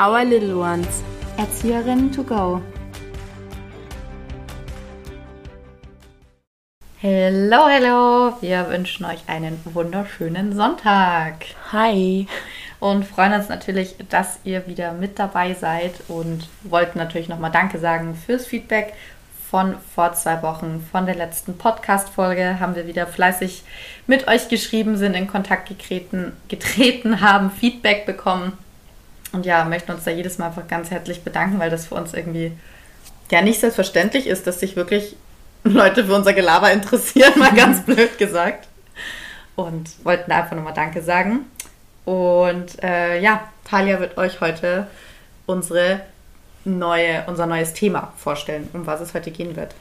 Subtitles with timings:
[0.00, 1.02] Our Little Ones.
[1.38, 2.62] Erzieherinnen to go.
[7.00, 8.32] Hello, hello!
[8.40, 11.46] Wir wünschen euch einen wunderschönen Sonntag.
[11.72, 12.28] Hi.
[12.78, 17.80] Und freuen uns natürlich, dass ihr wieder mit dabei seid und wollten natürlich nochmal Danke
[17.80, 18.92] sagen fürs Feedback
[19.50, 22.60] von vor zwei Wochen, von der letzten Podcast-Folge.
[22.60, 23.64] Haben wir wieder fleißig
[24.06, 28.52] mit euch geschrieben, sind in Kontakt getreten, getreten haben Feedback bekommen
[29.32, 32.14] und ja, möchten uns da jedes Mal einfach ganz herzlich bedanken, weil das für uns
[32.14, 32.52] irgendwie
[33.30, 35.16] ja nicht selbstverständlich ist, dass sich wirklich
[35.64, 38.68] Leute für unser Gelaber interessieren, mal ganz blöd gesagt.
[39.56, 41.46] Und wollten einfach nochmal Danke sagen.
[42.04, 44.86] Und äh, ja, Talia wird euch heute
[45.46, 46.00] unsere
[46.64, 49.74] neue, unser neues Thema vorstellen, um was es heute gehen wird.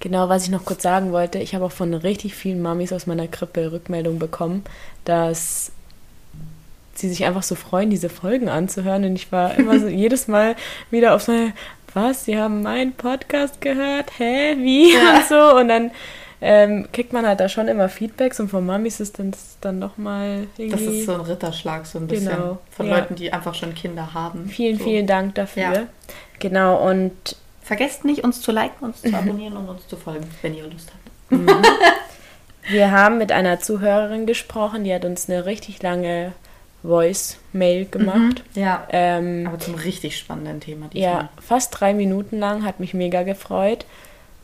[0.00, 3.06] Genau, was ich noch kurz sagen wollte, ich habe auch von richtig vielen Mamis aus
[3.06, 4.64] meiner Krippe Rückmeldung bekommen,
[5.04, 5.72] dass
[6.98, 9.04] sie sich einfach so freuen, diese Folgen anzuhören.
[9.04, 10.56] Und ich war immer so jedes Mal
[10.90, 11.52] wieder auf so eine,
[11.94, 14.12] was, sie haben meinen Podcast gehört?
[14.18, 14.92] Hä, wie?
[14.94, 15.16] Ja.
[15.16, 15.56] Und so.
[15.58, 15.90] Und dann
[16.40, 20.46] ähm, kriegt man halt da schon immer Feedbacks und von Mamis ist dann, dann nochmal
[20.58, 20.86] irgendwie...
[20.86, 22.98] Das ist so ein Ritterschlag so ein bisschen genau, von ja.
[22.98, 24.48] Leuten, die einfach schon Kinder haben.
[24.48, 24.84] Vielen, so.
[24.84, 25.62] vielen Dank dafür.
[25.62, 25.86] Ja.
[26.38, 27.36] Genau, und...
[27.62, 30.92] Vergesst nicht, uns zu liken, uns zu abonnieren und uns zu folgen, wenn ihr Lust
[30.92, 31.32] habt.
[31.32, 31.48] Mhm.
[32.68, 36.32] Wir haben mit einer Zuhörerin gesprochen, die hat uns eine richtig lange
[36.82, 38.42] Voice-Mail gemacht.
[38.54, 38.86] Mhm, ja.
[38.90, 40.88] Ähm, aber zum richtig spannenden Thema.
[40.88, 41.12] Diesmal.
[41.12, 43.86] Ja, fast drei Minuten lang, hat mich mega gefreut.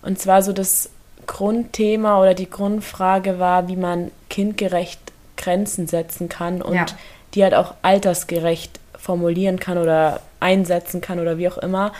[0.02, 0.91] Und zwar so das
[1.27, 5.00] Grundthema oder die Grundfrage war, wie man kindgerecht
[5.36, 6.86] Grenzen setzen kann und ja.
[7.34, 11.92] die halt auch altersgerecht formulieren kann oder einsetzen kann oder wie auch immer.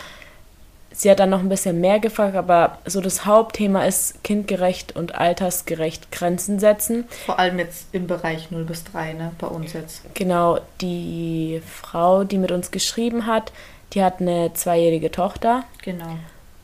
[1.03, 5.15] Sie hat dann noch ein bisschen mehr gefragt, aber so das Hauptthema ist kindgerecht und
[5.15, 7.03] altersgerecht Grenzen setzen.
[7.25, 10.03] Vor allem jetzt im Bereich 0 bis 3, ne, bei uns jetzt.
[10.13, 13.51] Genau, die Frau, die mit uns geschrieben hat,
[13.91, 15.65] die hat eine zweijährige Tochter.
[15.81, 16.15] Genau.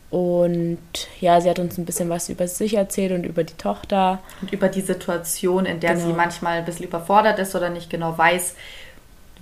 [0.08, 0.78] Und
[1.20, 4.20] ja, sie hat uns ein bisschen was über sich erzählt und über die Tochter.
[4.40, 6.06] Und über die Situation, in der genau.
[6.06, 8.54] sie manchmal ein bisschen überfordert ist oder nicht genau weiß,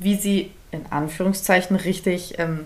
[0.00, 2.64] wie sie in Anführungszeichen richtig ähm,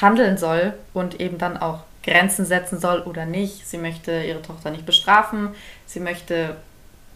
[0.00, 3.66] handeln soll und eben dann auch Grenzen setzen soll oder nicht.
[3.66, 5.50] Sie möchte ihre Tochter nicht bestrafen,
[5.86, 6.56] sie möchte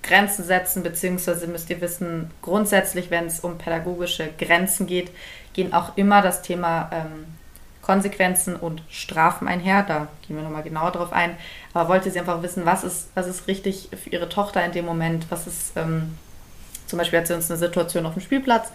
[0.02, 5.10] Grenzen setzen, beziehungsweise müsst ihr wissen, grundsätzlich, wenn es um pädagogische Grenzen geht,
[5.52, 7.26] gehen auch immer das Thema ähm,
[7.82, 9.84] Konsequenzen und Strafen einher.
[9.86, 11.36] Da gehen wir nochmal genauer drauf ein.
[11.72, 14.84] Aber wollte sie einfach wissen, was ist, was ist richtig für ihre Tochter in dem
[14.84, 16.16] Moment, was ist, ähm,
[16.86, 18.70] zum Beispiel hat sie uns eine Situation auf dem Spielplatz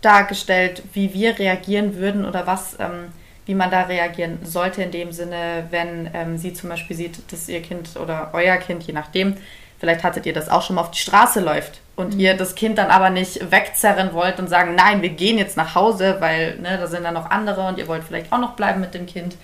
[0.00, 3.12] dargestellt, wie wir reagieren würden oder was, ähm,
[3.46, 7.48] wie man da reagieren sollte in dem Sinne, wenn ähm, sie zum Beispiel sieht, dass
[7.48, 9.36] ihr Kind oder euer Kind, je nachdem,
[9.78, 12.20] vielleicht hattet ihr das auch schon mal auf die Straße läuft und mhm.
[12.20, 15.74] ihr das Kind dann aber nicht wegzerren wollt und sagen, nein, wir gehen jetzt nach
[15.74, 18.80] Hause, weil ne, da sind dann noch andere und ihr wollt vielleicht auch noch bleiben
[18.80, 19.36] mit dem Kind.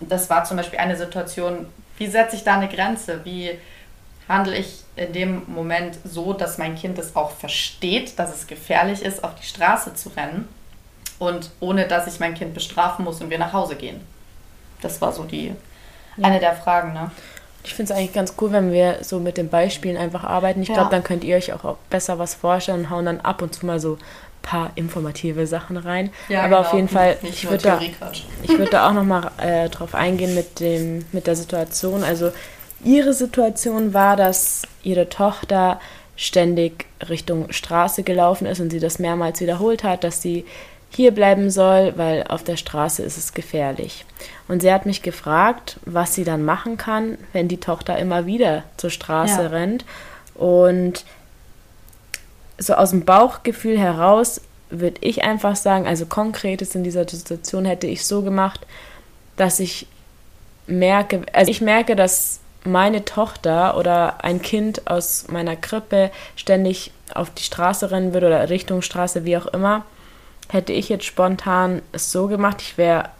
[0.00, 1.66] Und das war zum Beispiel eine Situation,
[1.98, 3.20] wie setze ich da eine Grenze?
[3.24, 3.50] Wie
[4.32, 9.02] handle ich in dem Moment so, dass mein Kind es auch versteht, dass es gefährlich
[9.02, 10.48] ist, auf die Straße zu rennen
[11.18, 14.00] und ohne dass ich mein Kind bestrafen muss und wir nach Hause gehen.
[14.80, 15.48] Das war so die
[16.16, 16.24] ja.
[16.24, 17.10] eine der Fragen, ne?
[17.64, 20.62] Ich finde es eigentlich ganz cool, wenn wir so mit den Beispielen einfach arbeiten.
[20.62, 20.74] Ich ja.
[20.74, 23.64] glaube, dann könnt ihr euch auch besser was vorstellen und hauen dann ab und zu
[23.66, 23.98] mal so ein
[24.42, 26.10] paar informative Sachen rein.
[26.28, 26.60] Ja, Aber genau.
[26.62, 27.80] auf jeden Fall, Nicht ich würde da,
[28.58, 32.02] würd da auch nochmal äh, drauf eingehen mit, dem, mit der Situation.
[32.02, 32.32] Also
[32.84, 35.80] ihre Situation war, dass ihre Tochter
[36.16, 40.44] ständig Richtung Straße gelaufen ist und sie das mehrmals wiederholt hat, dass sie
[40.90, 44.04] hier bleiben soll, weil auf der Straße ist es gefährlich.
[44.46, 48.64] Und sie hat mich gefragt, was sie dann machen kann, wenn die Tochter immer wieder
[48.76, 49.48] zur Straße ja.
[49.48, 49.86] rennt.
[50.34, 51.04] Und
[52.58, 57.86] so aus dem Bauchgefühl heraus würde ich einfach sagen, also konkretes in dieser Situation hätte
[57.86, 58.66] ich so gemacht,
[59.36, 59.86] dass ich
[60.66, 67.30] merke, also ich merke, dass meine Tochter oder ein Kind aus meiner Krippe ständig auf
[67.30, 69.84] die Straße rennen würde oder Richtung Straße, wie auch immer,
[70.48, 73.10] hätte ich jetzt spontan es so gemacht, ich wäre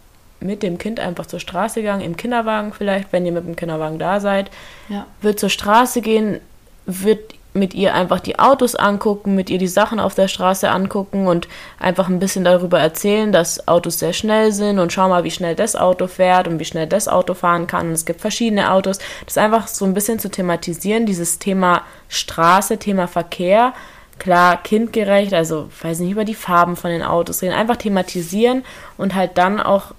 [0.41, 3.99] mit dem Kind einfach zur Straße gegangen, im Kinderwagen vielleicht, wenn ihr mit dem Kinderwagen
[3.99, 4.51] da seid,
[4.89, 5.07] ja.
[5.21, 6.41] wird zur Straße gehen,
[6.85, 11.27] wird mit ihr einfach die Autos angucken, mit ihr die Sachen auf der Straße angucken
[11.27, 15.31] und einfach ein bisschen darüber erzählen, dass Autos sehr schnell sind und schau mal, wie
[15.31, 17.89] schnell das Auto fährt und wie schnell das Auto fahren kann.
[17.89, 18.99] Und es gibt verschiedene Autos.
[19.27, 23.75] Das einfach so ein bisschen zu thematisieren, dieses Thema Straße, Thema Verkehr.
[24.19, 28.63] Klar, kindgerecht, also weiß nicht, über die Farben von den Autos reden, einfach thematisieren
[28.97, 29.95] und halt dann auch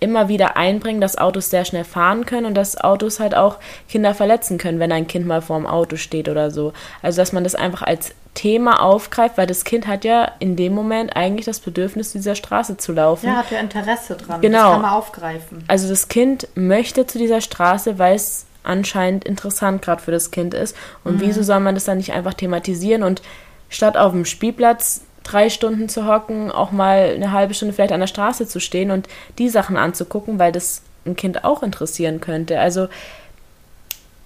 [0.00, 3.58] immer wieder einbringen, dass Autos sehr schnell fahren können und dass Autos halt auch
[3.88, 6.72] Kinder verletzen können, wenn ein Kind mal vor dem Auto steht oder so.
[7.02, 10.74] Also dass man das einfach als Thema aufgreift, weil das Kind hat ja in dem
[10.74, 13.26] Moment eigentlich das Bedürfnis, dieser Straße zu laufen.
[13.26, 14.40] Ja, hat ja Interesse dran.
[14.40, 14.58] Genau.
[14.58, 15.64] Das kann man aufgreifen.
[15.66, 20.54] Also das Kind möchte zu dieser Straße, weil es anscheinend interessant gerade für das Kind
[20.54, 20.76] ist.
[21.04, 21.20] Und mhm.
[21.20, 23.20] wieso soll man das dann nicht einfach thematisieren und
[23.68, 28.00] statt auf dem Spielplatz drei Stunden zu hocken, auch mal eine halbe Stunde vielleicht an
[28.00, 29.08] der Straße zu stehen und
[29.38, 32.58] die Sachen anzugucken, weil das ein Kind auch interessieren könnte.
[32.58, 32.88] Also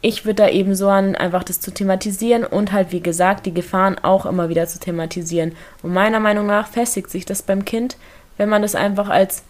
[0.01, 3.55] ich würde da eben so an, einfach das zu thematisieren und halt, wie gesagt, die
[3.55, 5.57] Gefahren auch immer wieder zu thematisieren.
[5.83, 7.97] Und meiner Meinung nach festigt sich das beim Kind,
[8.37, 9.43] wenn man das einfach als,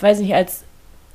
[0.00, 0.64] weiß nicht, als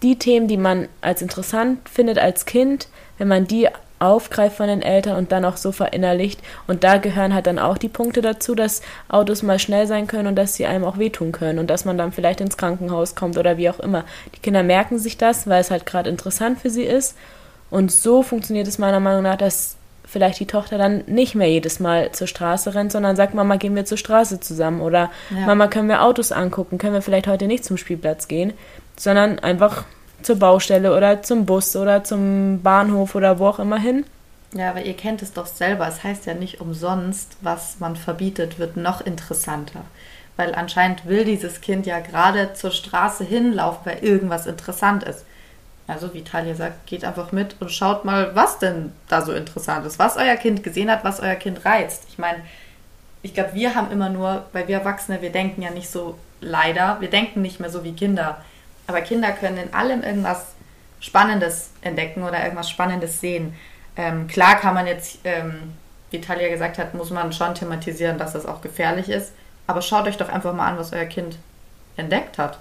[0.01, 2.87] die Themen, die man als interessant findet als Kind,
[3.17, 3.67] wenn man die
[3.99, 6.39] aufgreift von den Eltern und dann auch so verinnerlicht.
[6.67, 10.27] Und da gehören halt dann auch die Punkte dazu, dass Autos mal schnell sein können
[10.27, 13.37] und dass sie einem auch wehtun können und dass man dann vielleicht ins Krankenhaus kommt
[13.37, 14.03] oder wie auch immer.
[14.35, 17.15] Die Kinder merken sich das, weil es halt gerade interessant für sie ist.
[17.69, 21.79] Und so funktioniert es meiner Meinung nach, dass vielleicht die Tochter dann nicht mehr jedes
[21.79, 25.45] Mal zur Straße rennt, sondern sagt, Mama, gehen wir zur Straße zusammen oder ja.
[25.45, 28.53] Mama, können wir Autos angucken, können wir vielleicht heute nicht zum Spielplatz gehen,
[28.95, 29.83] sondern einfach
[30.21, 34.05] zur Baustelle oder zum Bus oder zum Bahnhof oder wo auch immer hin.
[34.53, 35.87] Ja, aber ihr kennt es doch selber.
[35.87, 39.81] Es heißt ja nicht umsonst, was man verbietet, wird noch interessanter.
[40.35, 45.25] Weil anscheinend will dieses Kind ja gerade zur Straße hinlaufen, weil irgendwas interessant ist.
[45.87, 49.85] Also, wie Talia sagt, geht einfach mit und schaut mal, was denn da so interessant
[49.85, 52.03] ist, was euer Kind gesehen hat, was euer Kind reizt.
[52.09, 52.39] Ich meine,
[53.21, 56.97] ich glaube, wir haben immer nur, weil wir Erwachsene, wir denken ja nicht so leider,
[56.99, 58.41] wir denken nicht mehr so wie Kinder.
[58.87, 60.53] Aber Kinder können in allem irgendwas
[60.99, 63.53] Spannendes entdecken oder irgendwas Spannendes sehen.
[63.95, 65.73] Ähm, klar kann man jetzt, ähm,
[66.11, 69.33] wie Talia gesagt hat, muss man schon thematisieren, dass das auch gefährlich ist.
[69.67, 71.37] Aber schaut euch doch einfach mal an, was euer Kind
[71.97, 72.59] entdeckt hat.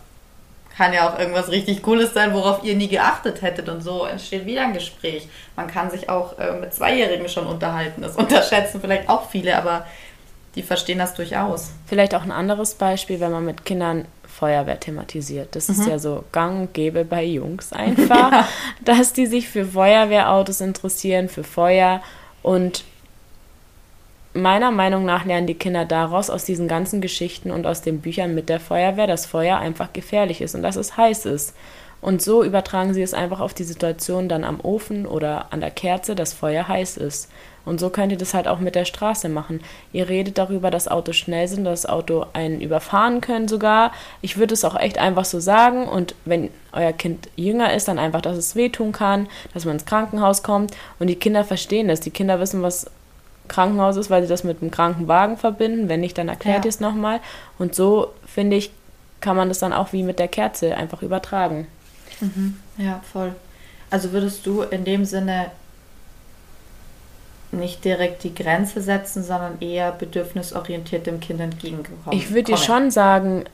[0.76, 3.68] Kann ja auch irgendwas richtig Cooles sein, worauf ihr nie geachtet hättet.
[3.68, 5.28] Und so entsteht wieder ein Gespräch.
[5.54, 8.02] Man kann sich auch äh, mit Zweijährigen schon unterhalten.
[8.02, 9.86] Das unterschätzen vielleicht auch viele, aber
[10.54, 11.70] die verstehen das durchaus.
[11.86, 15.56] Vielleicht auch ein anderes Beispiel, wenn man mit Kindern Feuerwehr thematisiert.
[15.56, 15.74] Das mhm.
[15.74, 18.48] ist ja so gang und gäbe bei Jungs einfach, ja.
[18.84, 22.02] dass die sich für Feuerwehrautos interessieren, für Feuer.
[22.42, 22.84] Und
[24.34, 28.34] meiner Meinung nach lernen die Kinder daraus, aus diesen ganzen Geschichten und aus den Büchern
[28.34, 31.54] mit der Feuerwehr, dass Feuer einfach gefährlich ist und dass es heiß ist.
[32.02, 35.70] Und so übertragen sie es einfach auf die Situation dann am Ofen oder an der
[35.70, 37.30] Kerze, dass Feuer heiß ist.
[37.66, 39.60] Und so könnt ihr das halt auch mit der Straße machen.
[39.92, 43.92] Ihr redet darüber, dass Autos schnell sind, dass Auto einen überfahren können sogar.
[44.22, 45.86] Ich würde es auch echt einfach so sagen.
[45.86, 49.84] Und wenn euer Kind jünger ist, dann einfach, dass es wehtun kann, dass man ins
[49.84, 50.74] Krankenhaus kommt.
[51.00, 52.00] Und die Kinder verstehen das.
[52.00, 52.88] Die Kinder wissen, was
[53.48, 55.88] Krankenhaus ist, weil sie das mit einem Krankenwagen verbinden.
[55.88, 56.64] Wenn nicht, dann erklärt ja.
[56.66, 57.20] ihr es nochmal.
[57.58, 58.70] Und so, finde ich,
[59.20, 61.66] kann man das dann auch wie mit der Kerze einfach übertragen.
[62.20, 62.58] Mhm.
[62.78, 63.34] Ja, voll.
[63.90, 65.50] Also würdest du in dem Sinne
[67.52, 72.16] nicht direkt die Grenze setzen, sondern eher bedürfnisorientiert dem Kind entgegenkommen.
[72.16, 73.44] Ich würde dir schon sagen,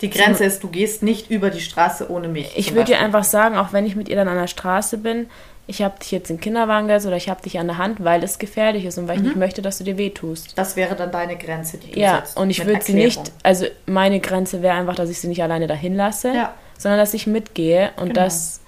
[0.00, 2.52] die Grenze ist, du gehst nicht über die Straße ohne mich.
[2.56, 5.28] Ich würde dir einfach sagen, auch wenn ich mit ihr dann an der Straße bin,
[5.68, 8.02] ich habe dich jetzt in den Kinderwagen gesetzt oder ich habe dich an der Hand,
[8.02, 9.22] weil es gefährlich ist und weil mhm.
[9.22, 10.58] ich nicht möchte, dass du dir wehtust.
[10.58, 12.36] Das wäre dann deine Grenze, die du ja, setzt.
[12.36, 15.42] Ja, und ich würde sie nicht, also meine Grenze wäre einfach, dass ich sie nicht
[15.42, 16.54] alleine dahin lasse, ja.
[16.78, 18.24] sondern dass ich mitgehe und genau.
[18.24, 18.61] dass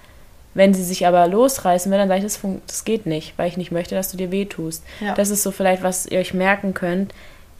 [0.55, 3.57] wenn sie sich aber losreißen will, dann sage ich, das, das geht nicht, weil ich
[3.57, 4.83] nicht möchte, dass du dir wehtust.
[5.01, 5.13] Ja.
[5.13, 7.13] Das ist so vielleicht, was ihr euch merken könnt.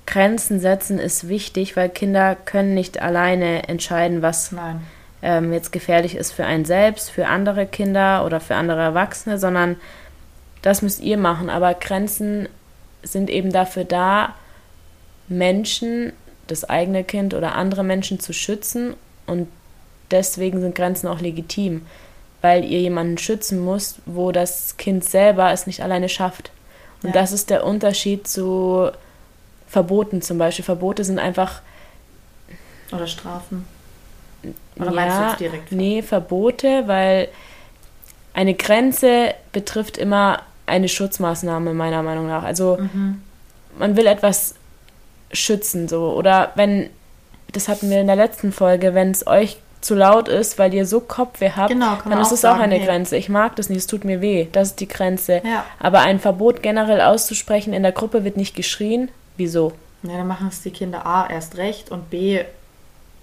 [0.08, 4.56] Grenzen setzen ist wichtig, weil Kinder können nicht alleine entscheiden, was
[5.22, 9.76] ähm, jetzt gefährlich ist für einen selbst, für andere Kinder oder für andere Erwachsene, sondern
[10.62, 11.50] das müsst ihr machen.
[11.50, 12.48] Aber Grenzen
[13.04, 14.36] sind eben dafür da,
[15.28, 16.14] Menschen,
[16.48, 18.94] das eigene Kind oder andere Menschen zu schützen
[19.26, 19.48] und
[20.12, 21.82] deswegen sind Grenzen auch legitim
[22.46, 26.52] weil ihr jemanden schützen müsst, wo das Kind selber es nicht alleine schafft.
[27.02, 27.14] Und ja.
[27.20, 28.92] das ist der Unterschied zu
[29.68, 30.64] Verboten zum Beispiel.
[30.64, 31.64] Verbote sind einfach.
[32.92, 33.66] Oder Strafen.
[34.76, 35.72] Oder ja, meinst du jetzt direkt?
[35.72, 37.30] Nee, Verbote, weil
[38.36, 42.44] eine Grenze betrifft immer eine Schutzmaßnahme, meiner Meinung nach.
[42.44, 43.24] Also mhm.
[43.80, 44.54] man will etwas
[45.32, 46.14] schützen, so.
[46.14, 46.92] Oder wenn,
[47.54, 50.86] das hatten wir in der letzten Folge, wenn es euch zu laut ist, weil ihr
[50.86, 52.86] so Kopfweh habt, genau, dann ist es auch eine hey.
[52.86, 53.18] Grenze.
[53.18, 54.48] Ich mag das nicht, es tut mir weh.
[54.52, 55.42] Das ist die Grenze.
[55.46, 55.64] Ja.
[55.80, 59.10] Aber ein Verbot generell auszusprechen, in der Gruppe wird nicht geschrien.
[59.38, 59.74] Wieso?
[60.04, 62.42] Ja, dann machen es die Kinder A erst recht und B,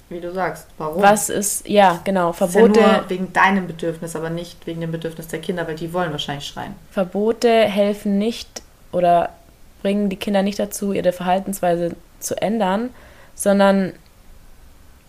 [0.09, 1.03] wie du sagst, warum?
[1.03, 2.81] Was ist, ja, genau, Verbote.
[2.81, 6.13] Ja nur wegen deinem Bedürfnis, aber nicht wegen dem Bedürfnis der Kinder, weil die wollen
[6.13, 6.75] wahrscheinlich schreien.
[6.91, 9.31] Verbote helfen nicht oder
[9.83, 12.91] bringen die Kinder nicht dazu, ihre Verhaltensweise zu ändern,
[13.35, 13.95] sondern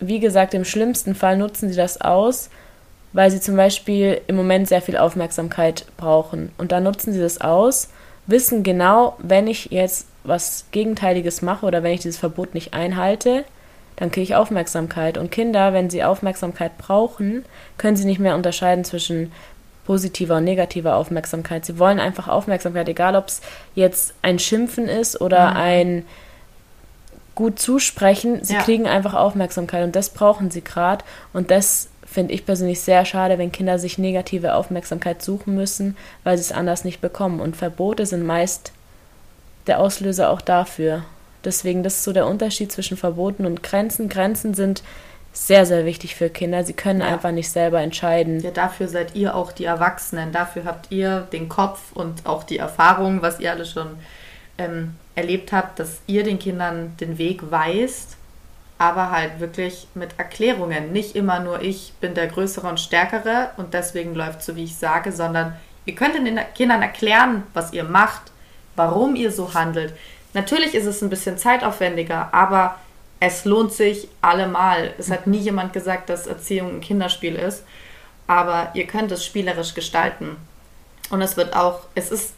[0.00, 2.50] wie gesagt, im schlimmsten Fall nutzen sie das aus,
[3.12, 6.50] weil sie zum Beispiel im Moment sehr viel Aufmerksamkeit brauchen.
[6.58, 7.88] Und dann nutzen sie das aus,
[8.26, 13.44] wissen genau, wenn ich jetzt was Gegenteiliges mache oder wenn ich dieses Verbot nicht einhalte,
[13.96, 15.18] dann kriege ich Aufmerksamkeit.
[15.18, 17.44] Und Kinder, wenn sie Aufmerksamkeit brauchen,
[17.78, 19.30] können sie nicht mehr unterscheiden zwischen
[19.86, 21.64] positiver und negativer Aufmerksamkeit.
[21.64, 23.42] Sie wollen einfach Aufmerksamkeit, egal ob es
[23.74, 25.56] jetzt ein Schimpfen ist oder mhm.
[25.56, 26.04] ein
[27.34, 28.44] gut zusprechen.
[28.44, 28.62] Sie ja.
[28.62, 31.04] kriegen einfach Aufmerksamkeit und das brauchen sie gerade.
[31.32, 36.36] Und das finde ich persönlich sehr schade, wenn Kinder sich negative Aufmerksamkeit suchen müssen, weil
[36.36, 37.40] sie es anders nicht bekommen.
[37.40, 38.72] Und Verbote sind meist
[39.66, 41.04] der Auslöser auch dafür.
[41.44, 44.08] Deswegen, das ist so der Unterschied zwischen Verboten und Grenzen.
[44.08, 44.82] Grenzen sind
[45.32, 46.62] sehr, sehr wichtig für Kinder.
[46.64, 47.06] Sie können ja.
[47.06, 48.40] einfach nicht selber entscheiden.
[48.40, 50.32] Ja, dafür seid ihr auch die Erwachsenen.
[50.32, 53.98] Dafür habt ihr den Kopf und auch die Erfahrung, was ihr alle schon
[54.58, 58.16] ähm, erlebt habt, dass ihr den Kindern den Weg weist,
[58.78, 60.92] aber halt wirklich mit Erklärungen.
[60.92, 64.76] Nicht immer nur ich bin der Größere und Stärkere und deswegen läuft so, wie ich
[64.76, 68.32] sage, sondern ihr könnt den Kindern erklären, was ihr macht,
[68.76, 69.94] warum ihr so handelt.
[70.32, 72.76] Natürlich ist es ein bisschen zeitaufwendiger, aber
[73.20, 74.92] es lohnt sich allemal.
[74.98, 77.64] Es hat nie jemand gesagt, dass Erziehung ein Kinderspiel ist,
[78.26, 80.36] aber ihr könnt es spielerisch gestalten.
[81.10, 82.34] Und es wird auch, es ist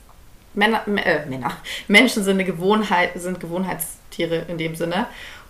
[0.57, 1.53] Männer, äh, Männer,
[1.87, 5.07] Menschen sind Gewohnheit, sind Gewohnheitstiere in dem Sinne.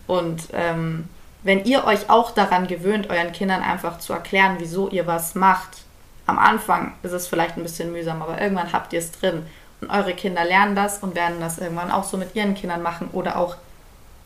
[0.06, 1.08] Und ähm,
[1.42, 5.84] wenn ihr euch auch daran gewöhnt, euren Kindern einfach zu erklären, wieso ihr was macht,
[6.26, 9.46] am Anfang ist es vielleicht ein bisschen mühsam, aber irgendwann habt ihr es drin.
[9.80, 13.10] Und eure Kinder lernen das und werden das irgendwann auch so mit ihren Kindern machen
[13.12, 13.56] oder auch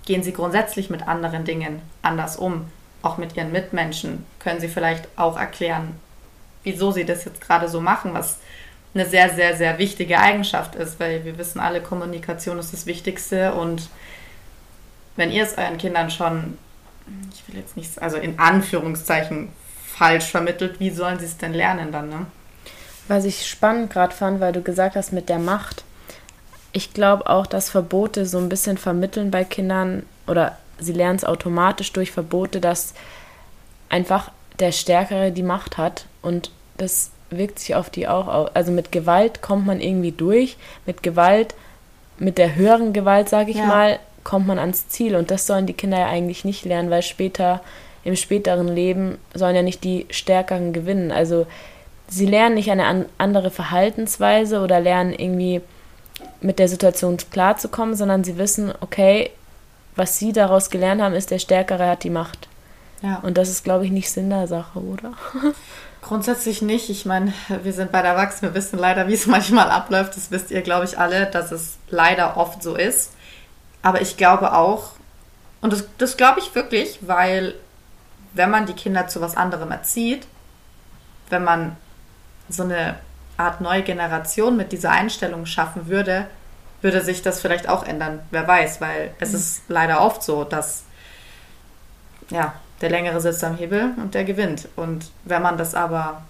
[0.06, 2.66] gehen sie grundsätzlich mit anderen Dingen anders um.
[3.02, 5.98] Auch mit ihren Mitmenschen können sie vielleicht auch erklären,
[6.62, 8.38] wieso sie das jetzt gerade so machen, was
[8.94, 13.54] eine sehr, sehr, sehr wichtige Eigenschaft ist, weil wir wissen alle, Kommunikation ist das Wichtigste
[13.54, 13.88] und
[15.16, 16.58] wenn ihr es euren Kindern schon,
[17.32, 19.50] ich will jetzt nicht, also in Anführungszeichen
[19.86, 22.26] falsch vermittelt, wie sollen sie es denn lernen dann, ne?
[23.06, 25.84] Was ich spannend gerade fand, weil du gesagt hast mit der Macht,
[26.72, 31.24] ich glaube auch, dass Verbote so ein bisschen vermitteln bei Kindern oder sie lernen es
[31.24, 32.94] automatisch durch Verbote, dass
[33.88, 38.50] einfach der Stärkere die Macht hat und das wirkt sich auf die auch aus.
[38.54, 40.56] Also mit Gewalt kommt man irgendwie durch,
[40.86, 41.54] mit Gewalt,
[42.18, 43.66] mit der höheren Gewalt, sage ich ja.
[43.66, 47.02] mal, kommt man ans Ziel und das sollen die Kinder ja eigentlich nicht lernen, weil
[47.02, 47.60] später
[48.04, 51.12] im späteren Leben sollen ja nicht die Stärkeren gewinnen.
[51.12, 51.46] Also
[52.08, 55.60] sie lernen nicht eine andere Verhaltensweise oder lernen irgendwie
[56.40, 59.30] mit der Situation klarzukommen, sondern sie wissen, okay,
[59.96, 62.48] was sie daraus gelernt haben, ist, der Stärkere hat die Macht.
[63.02, 63.20] Ja.
[63.22, 65.12] Und das ist, glaube ich, nicht Sinn der Sache, oder?
[66.02, 66.88] Grundsätzlich nicht.
[66.88, 70.16] Ich meine, wir sind bei der Erwachsenen, wir wissen leider, wie es manchmal abläuft.
[70.16, 73.12] Das wisst ihr, glaube ich, alle, dass es leider oft so ist.
[73.82, 74.92] Aber ich glaube auch,
[75.60, 77.54] und das, das glaube ich wirklich, weil
[78.32, 80.26] wenn man die Kinder zu was anderem erzieht,
[81.28, 81.76] wenn man
[82.48, 82.96] so eine
[83.36, 86.26] Art neue Generation mit dieser Einstellung schaffen würde,
[86.82, 88.20] würde sich das vielleicht auch ändern.
[88.30, 89.36] Wer weiß, weil es mhm.
[89.36, 90.84] ist leider oft so, dass
[92.30, 94.68] ja, der längere sitzt am Hebel und der gewinnt.
[94.76, 96.22] Und wenn man das aber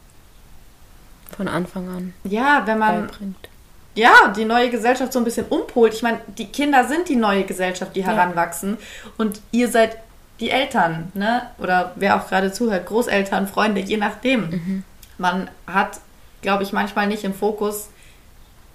[1.36, 3.48] von Anfang an ja, wenn man beibringt.
[3.94, 5.94] ja die neue Gesellschaft so ein bisschen umpolt.
[5.94, 8.78] Ich meine, die Kinder sind die neue Gesellschaft, die heranwachsen
[9.16, 9.96] und ihr seid
[10.40, 11.42] die Eltern, ne?
[11.58, 14.50] Oder wer auch gerade zuhört, Großeltern, Freunde, je nachdem.
[14.50, 14.84] Mhm.
[15.18, 16.00] Man hat
[16.42, 17.88] glaube ich, manchmal nicht im Fokus,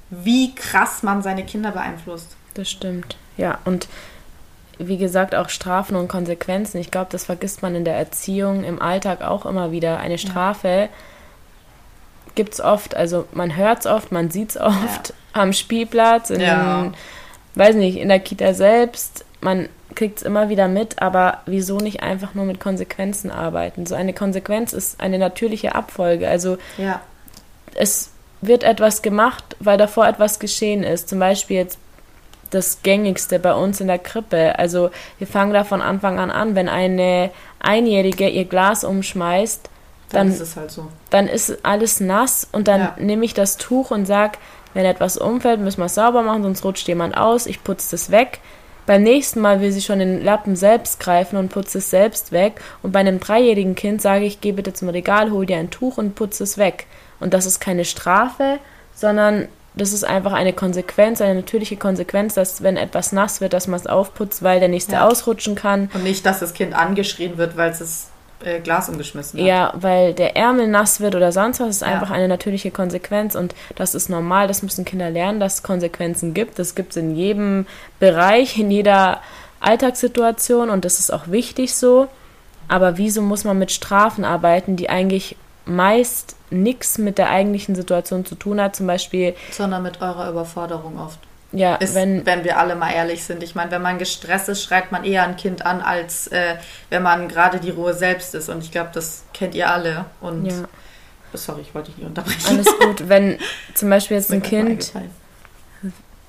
[0.10, 2.36] wie krass man seine Kinder beeinflusst.
[2.54, 3.18] Das stimmt.
[3.38, 3.88] Ja, und
[4.78, 6.80] wie gesagt, auch Strafen und Konsequenzen.
[6.80, 10.00] Ich glaube, das vergisst man in der Erziehung, im Alltag auch immer wieder.
[10.00, 10.88] Eine Strafe ja.
[12.36, 15.16] gibt es oft, also man hört es oft, man sieht es oft ja.
[15.34, 16.84] am Spielplatz, in ja.
[16.84, 16.94] den,
[17.56, 19.26] weiß nicht, in der Kita selbst.
[19.42, 23.86] Man kriegt es immer wieder mit, aber wieso nicht einfach nur mit Konsequenzen arbeiten?
[23.86, 26.28] So eine Konsequenz ist eine natürliche Abfolge.
[26.28, 27.02] Also ja
[27.76, 31.10] es wird etwas gemacht, weil davor etwas geschehen ist.
[31.10, 31.78] Zum Beispiel jetzt
[32.56, 34.58] das gängigste bei uns in der Krippe.
[34.58, 36.56] Also wir fangen da von Anfang an an.
[36.56, 39.70] Wenn eine Einjährige ihr Glas umschmeißt,
[40.10, 40.88] dann, dann ist es halt so.
[41.10, 42.96] Dann ist alles nass und dann ja.
[42.98, 44.38] nehme ich das Tuch und sage,
[44.74, 47.46] wenn etwas umfällt, müssen wir es sauber machen, sonst rutscht jemand aus.
[47.46, 48.40] Ich putze das weg.
[48.86, 52.62] Beim nächsten Mal will sie schon den Lappen selbst greifen und putze es selbst weg.
[52.84, 55.98] Und bei einem dreijährigen Kind sage ich, geh bitte zum Regal, hol dir ein Tuch
[55.98, 56.86] und putze es weg.
[57.20, 58.60] Und das ist keine Strafe,
[58.94, 63.68] sondern das ist einfach eine Konsequenz, eine natürliche Konsequenz, dass wenn etwas nass wird, dass
[63.68, 65.08] man es aufputzt, weil der nächste ja.
[65.08, 65.90] ausrutschen kann.
[65.94, 68.10] Und nicht, dass das Kind angeschrien wird, weil es das
[68.44, 69.46] äh, Glas umgeschmissen hat.
[69.48, 71.88] Ja, weil der Ärmel nass wird oder sonst was, ist ja.
[71.88, 76.34] einfach eine natürliche Konsequenz und das ist normal, das müssen Kinder lernen, dass es Konsequenzen
[76.34, 76.58] gibt.
[76.58, 77.66] Das gibt es in jedem
[78.00, 79.22] Bereich, in jeder
[79.60, 82.08] Alltagssituation und das ist auch wichtig so.
[82.68, 85.36] Aber wieso muss man mit Strafen arbeiten, die eigentlich
[85.66, 89.36] meist nichts mit der eigentlichen Situation zu tun hat, zum Beispiel.
[89.52, 91.20] Sondern mit eurer Überforderung oft.
[91.52, 93.42] Ja, ist, wenn, wenn wir alle mal ehrlich sind.
[93.42, 96.56] Ich meine, wenn man gestresst ist, schreit man eher ein Kind an, als äh,
[96.90, 98.50] wenn man gerade die Ruhe selbst ist.
[98.50, 100.06] Und ich glaube, das kennt ihr alle.
[100.20, 100.54] Und ja.
[101.34, 102.48] sorry, ich wollte dich nicht unterbrechen.
[102.48, 103.08] Alles gut.
[103.08, 103.40] Wenn
[103.74, 104.92] zum Beispiel jetzt ein Kind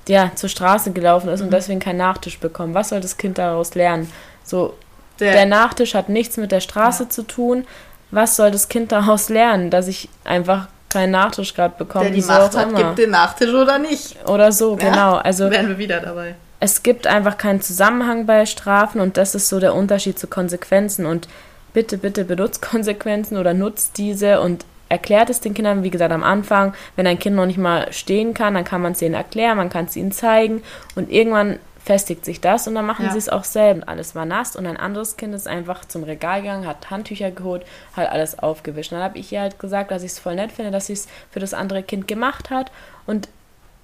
[0.07, 1.47] ja, zur Straße gelaufen ist mhm.
[1.47, 4.09] und deswegen keinen Nachtisch bekommt, was soll das Kind daraus lernen?
[4.43, 4.75] So,
[5.19, 7.09] der, der Nachtisch hat nichts mit der Straße ja.
[7.09, 7.65] zu tun.
[8.11, 9.69] Was soll das Kind daraus lernen?
[9.69, 12.05] Dass ich einfach keinen Nachtisch gerade bekomme.
[12.05, 12.77] Der die Macht hat, immer.
[12.77, 14.17] gibt den Nachtisch oder nicht.
[14.27, 15.15] Oder so, ja, genau.
[15.15, 16.35] Also wären wir wieder dabei.
[16.59, 21.05] Es gibt einfach keinen Zusammenhang bei Strafen und das ist so der Unterschied zu Konsequenzen.
[21.05, 21.27] Und
[21.73, 26.23] bitte, bitte benutzt Konsequenzen oder nutzt diese und erklärt es den Kindern, wie gesagt, am
[26.23, 26.73] Anfang.
[26.95, 29.69] Wenn ein Kind noch nicht mal stehen kann, dann kann man es ihnen erklären, man
[29.69, 30.63] kann es ihnen zeigen
[30.95, 33.11] und irgendwann festigt sich das und dann machen ja.
[33.13, 33.87] sie es auch selbst.
[33.87, 37.65] Alles war nass und ein anderes Kind ist einfach zum Regal gegangen, hat Handtücher geholt,
[37.95, 38.91] hat alles aufgewischt.
[38.91, 41.07] dann habe ich ihr halt gesagt, dass ich es voll nett finde, dass sie es
[41.31, 42.71] für das andere Kind gemacht hat
[43.05, 43.29] und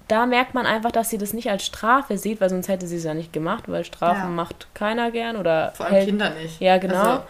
[0.06, 2.96] da merkt man einfach, dass sie das nicht als Strafe sieht, weil sonst hätte sie
[2.96, 4.28] es ja nicht gemacht, weil Strafen ja.
[4.28, 5.72] macht keiner gern oder.
[5.74, 6.60] Vor allem hält, Kinder nicht.
[6.60, 6.94] Ja, genau.
[6.96, 7.22] Also,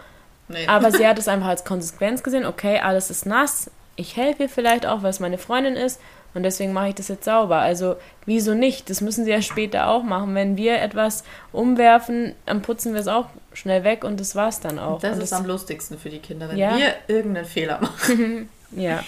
[0.49, 0.67] nee.
[0.67, 4.49] Aber sie hat es einfach als Konsequenz gesehen, okay, alles ist nass, ich helfe ihr
[4.49, 6.01] vielleicht auch, weil es meine Freundin ist
[6.35, 7.59] und deswegen mache ich das jetzt sauber.
[7.59, 8.89] Also wieso nicht?
[8.89, 10.35] Das müssen sie ja später auch machen.
[10.35, 11.23] Wenn wir etwas
[11.53, 14.99] umwerfen, dann putzen wir es auch schnell weg und das war es dann auch.
[14.99, 16.77] Das und ist das am lustigsten für die Kinder, wenn ja.
[16.77, 18.49] wir irgendeinen Fehler machen.
[18.71, 19.01] ja.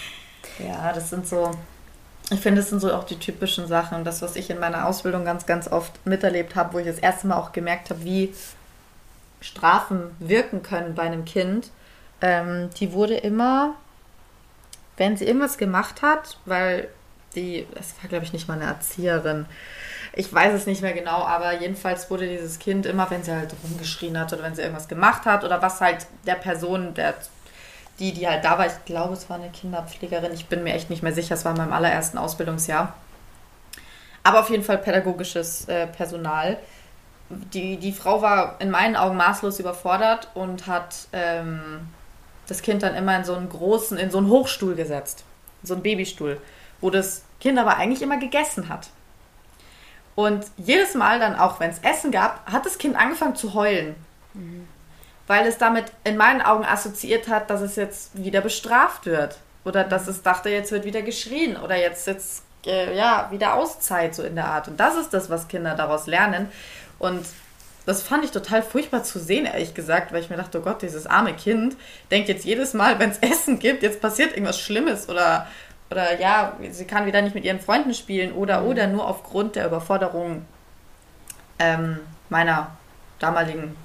[0.58, 1.50] Ja, das sind so,
[2.30, 4.04] ich finde, das sind so auch die typischen Sachen.
[4.04, 7.26] Das, was ich in meiner Ausbildung ganz, ganz oft miterlebt habe, wo ich das erste
[7.26, 8.32] Mal auch gemerkt habe, wie
[9.42, 11.68] Strafen wirken können bei einem Kind.
[12.22, 13.74] Ähm, die wurde immer,
[14.96, 16.88] wenn sie irgendwas gemacht hat, weil
[17.34, 19.46] die, das war glaube ich nicht mal eine Erzieherin.
[20.14, 23.54] Ich weiß es nicht mehr genau, aber jedenfalls wurde dieses Kind immer, wenn sie halt
[23.62, 27.14] rumgeschrien hat oder wenn sie irgendwas gemacht hat oder was halt der Person, der,
[27.98, 30.90] die, die halt da war, ich glaube, es war eine Kinderpflegerin, ich bin mir echt
[30.90, 32.94] nicht mehr sicher, es war in meinem allerersten Ausbildungsjahr.
[34.24, 36.58] Aber auf jeden Fall pädagogisches äh, Personal.
[37.30, 41.80] Die, die Frau war in meinen Augen maßlos überfordert und hat ähm,
[42.46, 45.24] das Kind dann immer in so einen großen, in so einen Hochstuhl gesetzt.
[45.62, 46.40] So einen Babystuhl
[46.80, 48.88] wo das Kind aber eigentlich immer gegessen hat.
[50.14, 53.94] Und jedes Mal dann auch, wenn es Essen gab, hat das Kind angefangen zu heulen.
[54.34, 54.66] Mhm.
[55.28, 59.38] Weil es damit in meinen Augen assoziiert hat, dass es jetzt wieder bestraft wird.
[59.64, 61.56] Oder dass es dachte, jetzt wird wieder geschrien.
[61.56, 64.66] Oder jetzt, jetzt äh, ja, wieder Auszeit, so in der Art.
[64.66, 66.50] Und das ist das, was Kinder daraus lernen.
[66.98, 67.24] Und
[67.86, 70.82] das fand ich total furchtbar zu sehen, ehrlich gesagt, weil ich mir dachte, oh Gott,
[70.82, 71.76] dieses arme Kind
[72.10, 75.46] denkt jetzt jedes Mal, wenn es Essen gibt, jetzt passiert irgendwas Schlimmes oder
[75.90, 78.66] oder ja, sie kann wieder nicht mit ihren Freunden spielen oder mhm.
[78.68, 80.44] oder nur aufgrund der Überforderung
[81.58, 82.76] ähm, meiner
[83.18, 83.76] damaligen,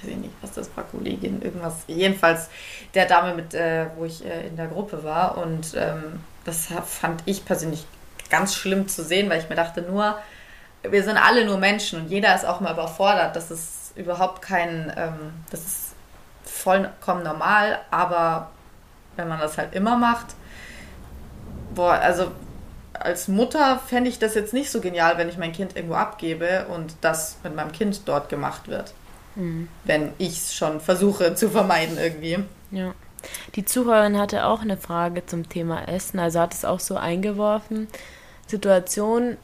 [0.00, 2.48] weiß ich nicht, was das war, Kollegin, irgendwas, jedenfalls
[2.94, 7.22] der Dame, mit äh, wo ich äh, in der Gruppe war und ähm, das fand
[7.26, 7.84] ich persönlich
[8.30, 10.16] ganz schlimm zu sehen, weil ich mir dachte, nur,
[10.82, 13.36] wir sind alle nur Menschen und jeder ist auch mal überfordert.
[13.36, 15.94] Das ist überhaupt kein, ähm, das ist
[16.44, 18.50] vollkommen normal, aber
[19.16, 20.28] wenn man das halt immer macht,
[21.74, 22.30] boah, also
[22.92, 26.66] als Mutter fände ich das jetzt nicht so genial, wenn ich mein Kind irgendwo abgebe
[26.68, 28.92] und das mit meinem Kind dort gemacht wird.
[29.36, 29.68] Mhm.
[29.84, 32.38] Wenn ich es schon versuche zu vermeiden irgendwie.
[32.70, 32.94] Ja.
[33.54, 37.88] Die Zuhörerin hatte auch eine Frage zum Thema Essen, also hat es auch so eingeworfen.
[38.46, 39.36] Situation,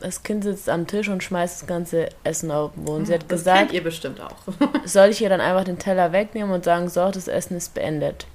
[0.00, 3.06] das Kind sitzt am Tisch und schmeißt das ganze Essen auf den Boden.
[3.06, 4.36] Sie hat das gesagt, kennt ihr bestimmt auch.
[4.84, 8.26] soll ich ihr dann einfach den Teller wegnehmen und sagen, so, das Essen ist beendet.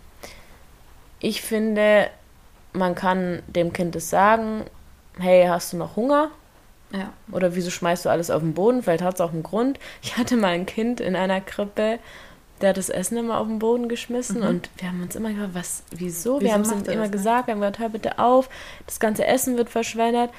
[1.19, 2.09] Ich finde,
[2.73, 4.65] man kann dem Kind es sagen,
[5.17, 6.29] hey, hast du noch Hunger?
[6.91, 7.13] Ja.
[7.31, 8.81] Oder wieso schmeißt du alles auf den Boden?
[8.81, 9.79] Vielleicht hat es auch einen Grund.
[10.01, 11.99] Ich hatte mal ein Kind in einer Krippe,
[12.61, 14.47] der hat das Essen immer auf den Boden geschmissen mhm.
[14.47, 16.35] und wir haben uns immer gefragt, was, wieso?
[16.35, 18.49] wieso wir haben es ihm immer das, gesagt, wir haben gesagt, hör bitte auf,
[18.85, 20.31] das ganze Essen wird verschwendet.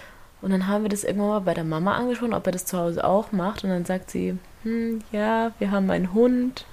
[0.43, 2.79] Und dann haben wir das irgendwann mal bei der Mama angesprochen, ob er das zu
[2.79, 3.63] Hause auch macht.
[3.63, 6.65] Und dann sagt sie, hm, ja, wir haben einen Hund.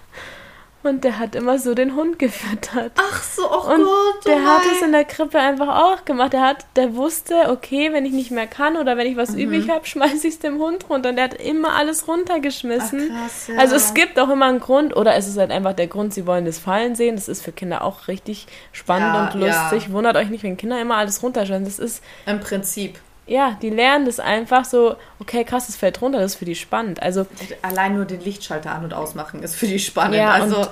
[0.83, 2.91] Und der hat immer so den Hund gefüttert.
[2.95, 4.25] Ach so, oh und Gott.
[4.25, 6.33] Der oh hat es in der Krippe einfach auch gemacht.
[6.33, 9.39] Der hat, der wusste, okay, wenn ich nicht mehr kann oder wenn ich was mhm.
[9.39, 11.09] übrig habe, schmeiße ich es dem Hund runter.
[11.09, 13.11] Und der hat immer alles runtergeschmissen.
[13.11, 13.55] Ach, krass, ja.
[13.57, 16.27] Also es gibt auch immer einen Grund, oder es ist halt einfach der Grund, sie
[16.27, 17.15] wollen das Fallen sehen.
[17.15, 19.87] Das ist für Kinder auch richtig spannend ja, und lustig.
[19.87, 19.93] Ja.
[19.93, 21.65] Wundert euch nicht, wenn Kinder immer alles runterschmeißen.
[21.65, 22.03] Das ist.
[22.25, 26.39] Im Prinzip ja, die lernen das einfach so, okay, krass, es fällt runter, das ist
[26.39, 27.01] für die spannend.
[27.01, 27.27] Also
[27.61, 30.15] allein nur den Lichtschalter an und ausmachen ist für die spannend.
[30.15, 30.67] Ja, also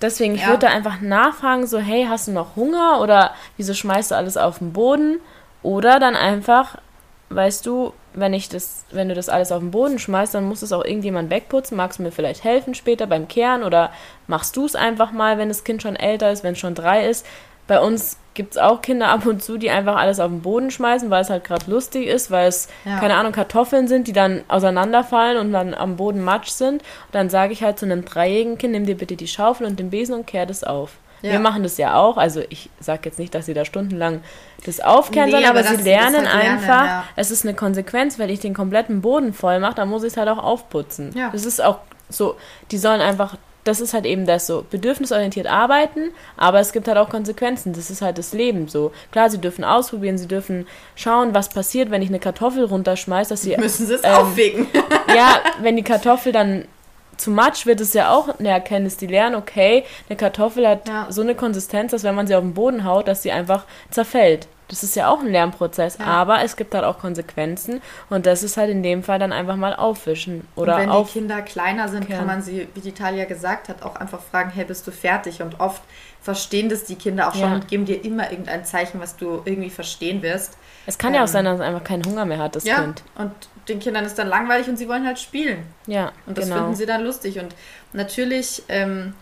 [0.00, 0.48] deswegen, ich ja.
[0.48, 4.36] würde da einfach nachfragen, so, hey, hast du noch Hunger oder wieso schmeißt du alles
[4.36, 5.18] auf den Boden?
[5.62, 6.76] Oder dann einfach
[7.34, 10.62] weißt du, wenn ich das, wenn du das alles auf den Boden schmeißt, dann muss
[10.62, 11.76] es auch irgendjemand wegputzen.
[11.76, 13.90] Magst du mir vielleicht helfen später beim Kehren oder
[14.26, 17.08] machst du es einfach mal, wenn das Kind schon älter ist, wenn es schon drei
[17.08, 17.26] ist?
[17.66, 20.70] Bei uns gibt es auch Kinder ab und zu, die einfach alles auf den Boden
[20.70, 22.98] schmeißen, weil es halt gerade lustig ist, weil es, ja.
[22.98, 26.82] keine Ahnung, Kartoffeln sind, die dann auseinanderfallen und dann am Boden Matsch sind.
[26.82, 29.78] Und dann sage ich halt zu einem dreijährigen Kind, nimm dir bitte die Schaufel und
[29.78, 30.92] den Besen und kehr das auf.
[31.22, 31.32] Ja.
[31.32, 32.16] Wir machen das ja auch.
[32.16, 34.22] Also ich sage jetzt nicht, dass sie da stundenlang
[34.64, 36.84] das aufkehren nee, sollen, aber, sie lernen halt einfach.
[36.84, 37.04] ja.
[37.16, 40.16] Es ist eine Konsequenz, wenn ich den kompletten Boden voll mache, dann muss ich es
[40.16, 41.12] halt auch aufputzen.
[41.14, 41.30] Ja.
[41.30, 42.36] Das ist auch so,
[42.70, 46.98] die sollen einfach, das ist halt eben das so, bedürfnisorientiert arbeiten, aber es gibt halt
[46.98, 47.72] auch Konsequenzen.
[47.72, 48.92] Das ist halt das Leben so.
[49.10, 53.42] Klar, sie dürfen ausprobieren, sie dürfen schauen, was passiert, wenn ich eine Kartoffel runterschmeiße, dass
[53.42, 53.56] sie.
[53.56, 54.66] Müssen sie es ähm, aufwägen.
[55.16, 56.64] ja, wenn die Kartoffel dann
[57.16, 61.06] zu Matsch wird es ja auch eine Erkenntnis, die lernen, okay, eine Kartoffel hat ja.
[61.08, 64.48] so eine Konsistenz, dass wenn man sie auf den Boden haut, dass sie einfach zerfällt.
[64.72, 66.06] Das ist ja auch ein Lernprozess, ja.
[66.06, 69.56] aber es gibt halt auch Konsequenzen und das ist halt in dem Fall dann einfach
[69.56, 72.92] mal aufwischen oder und wenn auf die Kinder kleiner sind, kann man sie, wie die
[72.92, 75.42] Talia gesagt hat, auch einfach fragen, hey, bist du fertig?
[75.42, 75.82] Und oft
[76.22, 77.54] verstehen das die Kinder auch schon ja.
[77.54, 80.56] und geben dir immer irgendein Zeichen, was du irgendwie verstehen wirst.
[80.86, 82.64] Es kann ähm, ja auch ähm, sein, dass es einfach keinen Hunger mehr hat, das
[82.64, 83.02] ja, Kind.
[83.16, 83.32] Und
[83.68, 85.64] den Kindern ist dann langweilig und sie wollen halt spielen.
[85.86, 86.12] Ja.
[86.26, 86.56] Und das genau.
[86.56, 87.38] finden sie dann lustig.
[87.38, 87.54] Und
[87.92, 89.12] natürlich ähm,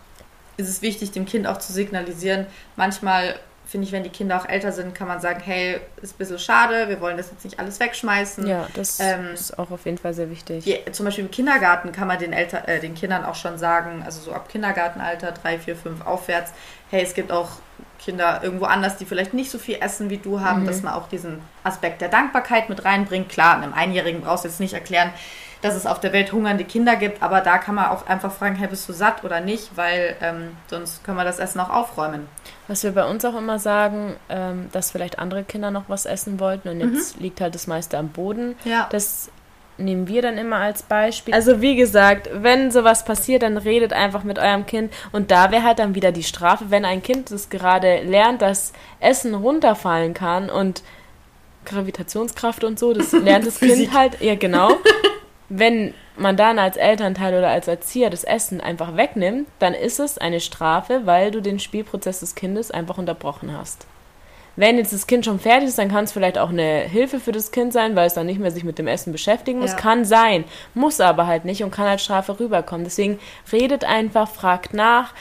[0.58, 3.34] ist es wichtig, dem Kind auch zu signalisieren, manchmal
[3.70, 6.40] finde ich, wenn die Kinder auch älter sind, kann man sagen, hey, ist ein bisschen
[6.40, 8.44] schade, wir wollen das jetzt nicht alles wegschmeißen.
[8.44, 10.64] Ja, das ähm, ist auch auf jeden Fall sehr wichtig.
[10.64, 14.02] Die, zum Beispiel im Kindergarten kann man den, Elter, äh, den Kindern auch schon sagen,
[14.04, 16.52] also so ab Kindergartenalter, drei, vier, fünf aufwärts,
[16.90, 17.48] hey, es gibt auch
[18.00, 20.66] Kinder irgendwo anders, die vielleicht nicht so viel essen wie du haben, mhm.
[20.66, 23.28] dass man auch diesen Aspekt der Dankbarkeit mit reinbringt.
[23.28, 25.12] Klar, einem Einjährigen brauchst du jetzt nicht erklären,
[25.62, 28.56] dass es auf der Welt hungernde Kinder gibt, aber da kann man auch einfach fragen,
[28.56, 32.28] hey, bist du satt oder nicht, weil ähm, sonst können wir das Essen auch aufräumen.
[32.68, 36.40] Was wir bei uns auch immer sagen, ähm, dass vielleicht andere Kinder noch was essen
[36.40, 37.22] wollten und jetzt mhm.
[37.22, 38.56] liegt halt das meiste am Boden.
[38.64, 38.88] Ja.
[38.90, 39.30] Das
[39.80, 41.34] nehmen wir dann immer als Beispiel.
[41.34, 45.64] Also wie gesagt, wenn sowas passiert, dann redet einfach mit eurem Kind und da wäre
[45.64, 50.50] halt dann wieder die Strafe, wenn ein Kind das gerade lernt, dass Essen runterfallen kann
[50.50, 50.82] und
[51.64, 54.70] Gravitationskraft und so, das lernt das Kind halt, ja genau.
[55.52, 60.16] Wenn man dann als Elternteil oder als Erzieher das Essen einfach wegnimmt, dann ist es
[60.16, 63.86] eine Strafe, weil du den Spielprozess des Kindes einfach unterbrochen hast.
[64.54, 67.32] Wenn jetzt das Kind schon fertig ist, dann kann es vielleicht auch eine Hilfe für
[67.32, 69.72] das Kind sein, weil es dann nicht mehr sich mit dem Essen beschäftigen muss.
[69.72, 69.76] Ja.
[69.76, 72.84] Kann sein, muss aber halt nicht und kann als Strafe rüberkommen.
[72.84, 73.18] Deswegen
[73.52, 75.14] redet einfach, fragt nach,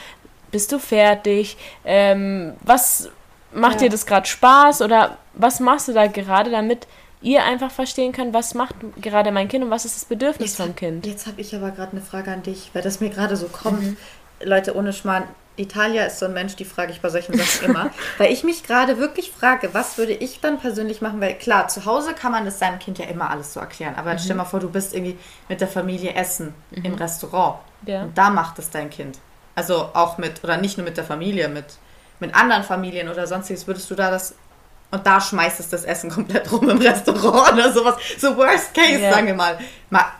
[0.50, 1.56] bist du fertig?
[1.84, 3.08] Ähm, was
[3.52, 3.88] macht ja.
[3.88, 6.86] dir das gerade Spaß oder was machst du da gerade, damit
[7.22, 10.56] ihr einfach verstehen könnt, was macht gerade mein Kind und was ist das Bedürfnis jetzt
[10.56, 11.06] vom Kind.
[11.06, 13.82] Jetzt habe ich aber gerade eine Frage an dich, weil das mir gerade so kommt.
[13.82, 13.96] Mhm.
[14.42, 15.24] Leute, ohne Schmarrn,
[15.56, 17.90] Italia ist so ein Mensch, die frage ich bei solchen Sachen immer.
[18.18, 21.20] weil ich mich gerade wirklich frage, was würde ich dann persönlich machen?
[21.20, 23.94] Weil klar, zu Hause kann man das seinem Kind ja immer alles so erklären.
[23.96, 24.18] Aber mhm.
[24.18, 26.84] stell mal vor, du bist irgendwie mit der Familie essen mhm.
[26.84, 27.58] im Restaurant.
[27.86, 28.02] Ja.
[28.02, 29.18] Und da macht es dein Kind.
[29.54, 31.66] Also auch mit, oder nicht nur mit der Familie, mit,
[32.20, 33.66] mit anderen Familien oder sonstiges.
[33.66, 34.34] Würdest du da das
[34.90, 37.94] und da schmeißt es das Essen komplett rum im Restaurant oder sowas.
[38.18, 39.12] So worst case, ja.
[39.12, 39.58] sagen wir mal.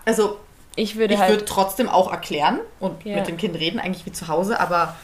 [0.04, 0.38] Also
[0.76, 3.16] ich würde, ich halt würde trotzdem auch erklären und ja.
[3.16, 4.96] mit dem Kind reden, eigentlich wie zu Hause, aber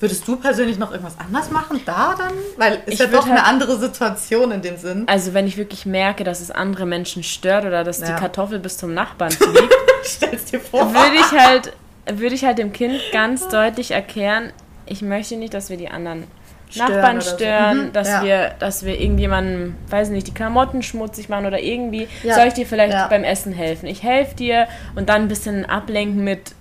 [0.00, 2.32] würdest du persönlich noch irgendwas anders machen da dann?
[2.56, 5.04] Weil es ist ja doch halt, eine andere Situation in dem Sinn.
[5.06, 8.06] Also wenn ich wirklich merke, dass es andere Menschen stört oder dass ja.
[8.06, 10.92] die Kartoffel bis zum Nachbarn fliegt, Stell's dir vor.
[10.94, 11.72] würde ich halt
[12.10, 14.52] würde ich halt dem Kind ganz deutlich erklären,
[14.86, 16.24] ich möchte nicht, dass wir die anderen
[16.70, 17.82] stören Nachbarn stören, so.
[17.84, 18.24] mhm, dass ja.
[18.24, 22.34] wir, dass wir irgendjemanden, weiß nicht, die Klamotten schmutzig machen oder irgendwie, ja.
[22.34, 23.08] soll ich dir vielleicht ja.
[23.08, 23.86] beim Essen helfen?
[23.86, 26.54] Ich helfe dir und dann ein bisschen ablenken mit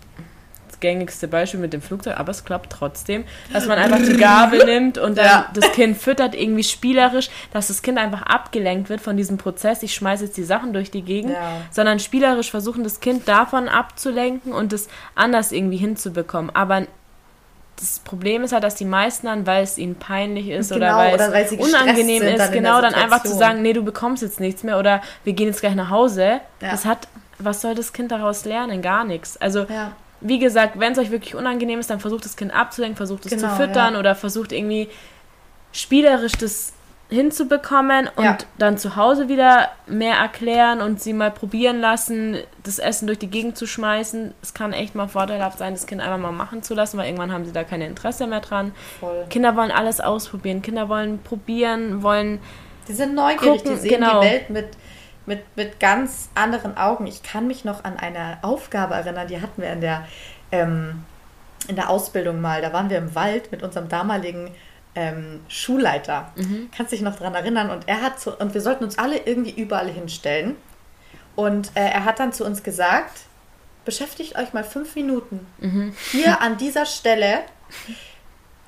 [0.67, 4.65] das gängigste Beispiel mit dem Flugzeug, aber es klappt trotzdem, dass man einfach die Gabel
[4.65, 9.17] nimmt und dann das Kind füttert irgendwie spielerisch, dass das Kind einfach abgelenkt wird von
[9.17, 11.35] diesem Prozess, ich schmeiße jetzt die Sachen durch die Gegend,
[11.71, 16.87] sondern spielerisch versuchen, das Kind davon abzulenken und es anders irgendwie hinzubekommen, aber
[17.79, 20.97] das Problem ist halt, dass die meisten dann, weil es ihnen peinlich ist genau, oder
[20.97, 24.21] weil oder es weil unangenehm ist, dann genau dann einfach zu sagen, nee, du bekommst
[24.21, 26.41] jetzt nichts mehr oder wir gehen jetzt gleich nach Hause.
[26.61, 26.71] Ja.
[26.71, 28.81] Das hat, was soll das Kind daraus lernen?
[28.81, 29.37] Gar nichts.
[29.37, 29.93] Also, ja.
[30.19, 33.31] wie gesagt, wenn es euch wirklich unangenehm ist, dann versucht das Kind abzulenken, versucht es
[33.31, 33.99] genau, zu füttern ja.
[33.99, 34.89] oder versucht irgendwie
[35.71, 36.73] spielerisch das
[37.09, 38.37] hinzubekommen und ja.
[38.59, 43.29] dann zu Hause wieder mehr erklären und sie mal probieren lassen, das Essen durch die
[43.29, 44.35] Gegend zu schmeißen.
[44.43, 47.31] Es kann echt mal vorteilhaft sein, das Kind einfach mal machen zu lassen, weil irgendwann
[47.31, 48.73] haben sie da kein Interesse mehr dran.
[48.99, 49.25] Voll.
[49.29, 50.61] Kinder wollen alles ausprobieren.
[50.61, 52.39] Kinder wollen probieren, wollen.
[52.87, 53.75] Die sind neugierig, gucken.
[53.75, 54.21] die sehen genau.
[54.21, 54.67] die Welt mit,
[55.25, 57.07] mit, mit ganz anderen Augen.
[57.07, 60.07] Ich kann mich noch an eine Aufgabe erinnern, die hatten wir in der,
[60.51, 61.03] ähm,
[61.67, 62.61] in der Ausbildung mal.
[62.61, 64.51] Da waren wir im Wald mit unserem damaligen
[64.95, 66.31] ähm, Schulleiter.
[66.35, 66.69] Mhm.
[66.75, 67.69] Kannst dich noch daran erinnern?
[67.69, 70.55] Und er hat zu, und wir sollten uns alle irgendwie überall hinstellen.
[71.35, 73.21] Und äh, er hat dann zu uns gesagt,
[73.85, 75.95] beschäftigt euch mal fünf Minuten mhm.
[76.11, 77.39] hier an dieser Stelle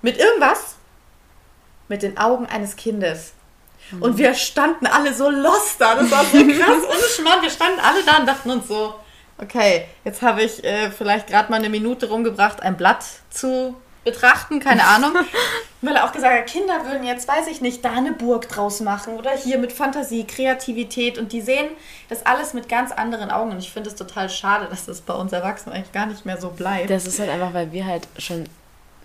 [0.01, 0.75] mit irgendwas,
[1.89, 3.33] mit den Augen eines Kindes.
[3.91, 4.01] Mhm.
[4.01, 5.95] Und wir standen alle so lost da.
[5.95, 7.41] Das war so krass, ohne Schmarrn.
[7.41, 8.95] Wir standen alle da und dachten uns so,
[9.37, 14.59] okay, jetzt habe ich äh, vielleicht gerade mal eine Minute rumgebracht, ein Blatt zu betrachten,
[14.59, 15.13] keine Ahnung.
[15.83, 18.81] Weil er auch gesagt hat, Kinder würden jetzt, weiß ich nicht, da eine Burg draus
[18.81, 21.69] machen oder hier mit Fantasie, Kreativität und die sehen
[22.07, 25.15] das alles mit ganz anderen Augen und ich finde es total schade, dass das bei
[25.15, 26.91] uns Erwachsenen eigentlich gar nicht mehr so bleibt.
[26.91, 28.45] Das ist halt einfach, weil wir halt schon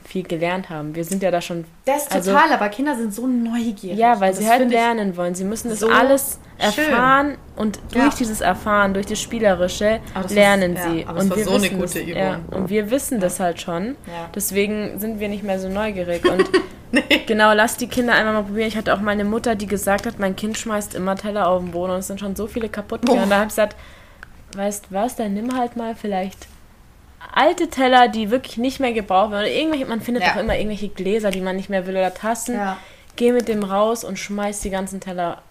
[0.06, 0.94] viel gelernt haben.
[0.94, 1.64] Wir sind ja da schon.
[1.84, 3.98] Das ist also, total, aber Kinder sind so neugierig.
[3.98, 5.34] Ja, weil sie halt lernen wollen.
[5.34, 7.38] Sie müssen das so alles erfahren schön.
[7.56, 8.14] und durch ja.
[8.18, 11.00] dieses Erfahren, durch das Spielerische das lernen ist, sie.
[11.00, 12.16] Ja, aber und das war so gute Übung.
[12.16, 13.96] Ja, und wir wissen das halt schon.
[14.34, 16.24] Deswegen sind wir nicht mehr so neugierig.
[16.30, 16.50] Und
[16.92, 17.02] nee.
[17.26, 18.68] genau, lass die Kinder einfach mal probieren.
[18.68, 21.72] Ich hatte auch meine Mutter, die gesagt hat, mein Kind schmeißt immer Teller auf den
[21.72, 23.24] Boden und es sind schon so viele kaputt gegangen.
[23.24, 23.76] Und da habe ich gesagt,
[24.56, 26.46] weißt was, dann nimm halt mal vielleicht
[27.32, 29.42] alte Teller, die wirklich nicht mehr gebraucht werden.
[29.42, 30.32] Oder irgendwelche, man findet ja.
[30.32, 32.54] auch immer irgendwelche Gläser, die man nicht mehr will oder Tassen.
[32.54, 32.78] Ja.
[33.16, 35.42] Geh mit dem raus und schmeiß die ganzen Teller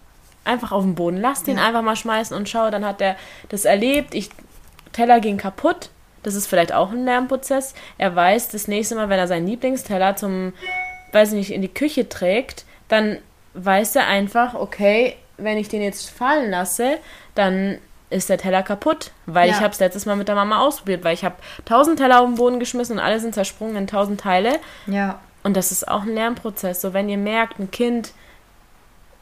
[0.44, 1.20] einfach auf den Boden.
[1.20, 1.66] Lass den ja.
[1.66, 3.16] einfach mal schmeißen und schau, dann hat er
[3.48, 4.14] das erlebt.
[4.14, 4.30] Ich,
[4.92, 5.90] Teller ging kaputt.
[6.22, 7.74] Das ist vielleicht auch ein Lernprozess.
[7.98, 10.52] Er weiß, das nächste Mal, wenn er seinen Lieblingsteller zum,
[11.12, 13.18] weiß ich nicht, in die Küche trägt, dann
[13.54, 16.98] weiß er einfach, okay, wenn ich den jetzt fallen lasse,
[17.34, 17.78] dann
[18.16, 19.54] ist der Teller kaputt, weil ja.
[19.54, 22.26] ich habe es letztes Mal mit der Mama ausprobiert, weil ich habe tausend Teller auf
[22.26, 24.58] den Boden geschmissen und alle sind zersprungen in tausend Teile.
[24.86, 25.20] Ja.
[25.42, 26.80] Und das ist auch ein Lernprozess.
[26.80, 28.12] So, wenn ihr merkt, ein Kind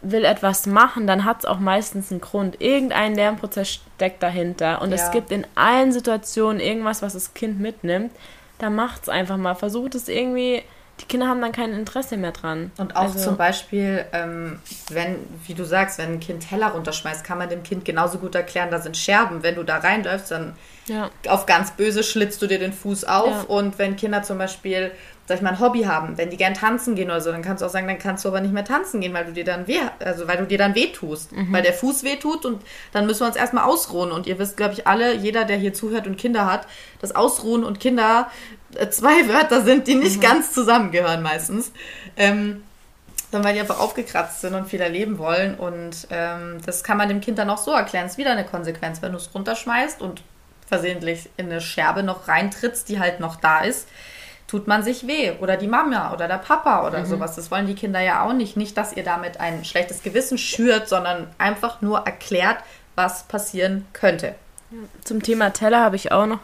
[0.00, 2.60] will etwas machen, dann hat es auch meistens einen Grund.
[2.60, 4.80] Irgendein Lernprozess steckt dahinter.
[4.82, 4.96] Und ja.
[4.96, 8.12] es gibt in allen Situationen irgendwas, was das Kind mitnimmt.
[8.58, 9.54] Dann macht es einfach mal.
[9.54, 10.62] Versucht es irgendwie
[11.00, 12.70] die Kinder haben dann kein Interesse mehr dran.
[12.78, 17.24] Und auch also, zum Beispiel, ähm, wenn, wie du sagst, wenn ein Kind Teller runterschmeißt,
[17.24, 19.42] kann man dem Kind genauso gut erklären, da sind Scherben.
[19.42, 20.54] Wenn du da reinläufst, dann
[20.86, 21.10] ja.
[21.28, 23.28] auf ganz böse schlitzt du dir den Fuß auf.
[23.28, 23.42] Ja.
[23.48, 24.92] Und wenn Kinder zum Beispiel,
[25.26, 27.62] sag ich mal, ein Hobby haben, wenn die gern tanzen gehen oder so, dann kannst
[27.62, 29.66] du auch sagen, dann kannst du aber nicht mehr tanzen gehen, weil du dir dann
[29.66, 31.32] weh, also weil du dir dann weh tust.
[31.32, 31.52] Mhm.
[31.52, 34.12] Weil der Fuß weh tut und dann müssen wir uns erstmal ausruhen.
[34.12, 36.68] Und ihr wisst, glaube ich, alle, jeder, der hier zuhört und Kinder hat,
[37.00, 38.30] das Ausruhen und Kinder
[38.90, 40.22] zwei Wörter sind, die nicht mhm.
[40.22, 41.72] ganz zusammengehören meistens.
[42.16, 42.62] Ähm,
[43.30, 45.56] sondern weil die einfach aufgekratzt sind und viel erleben wollen.
[45.56, 48.06] Und ähm, das kann man dem Kind dann auch so erklären.
[48.06, 50.22] Es ist wieder eine Konsequenz, wenn du es runterschmeißt und
[50.66, 53.88] versehentlich in eine Scherbe noch reintrittst, die halt noch da ist,
[54.46, 55.32] tut man sich weh.
[55.40, 57.06] Oder die Mama oder der Papa oder mhm.
[57.06, 57.34] sowas.
[57.34, 58.56] Das wollen die Kinder ja auch nicht.
[58.56, 62.58] Nicht, dass ihr damit ein schlechtes Gewissen schürt, sondern einfach nur erklärt,
[62.94, 64.36] was passieren könnte.
[65.02, 66.40] Zum Thema Teller habe ich auch noch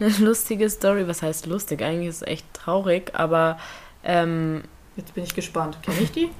[0.00, 1.06] eine lustige Story.
[1.08, 1.82] Was heißt lustig?
[1.82, 3.58] Eigentlich ist es echt traurig, aber.
[4.04, 4.62] Ähm,
[4.96, 5.78] Jetzt bin ich gespannt.
[5.82, 6.30] Kenne ich die?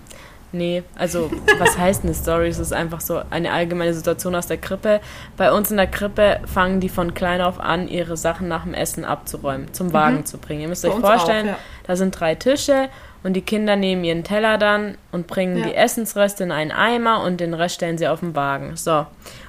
[0.54, 2.46] Nee, also was heißt eine Story?
[2.46, 5.00] Es ist einfach so eine allgemeine Situation aus der Krippe.
[5.36, 8.72] Bei uns in der Krippe fangen die von klein auf an, ihre Sachen nach dem
[8.72, 10.26] Essen abzuräumen, zum Wagen mhm.
[10.26, 10.60] zu bringen.
[10.60, 11.58] Ihr müsst Bei euch vorstellen, auch, ja.
[11.88, 12.88] da sind drei Tische
[13.24, 15.66] und die Kinder nehmen ihren Teller dann und bringen ja.
[15.66, 18.76] die Essensreste in einen Eimer und den Rest stellen sie auf den Wagen.
[18.76, 19.06] So.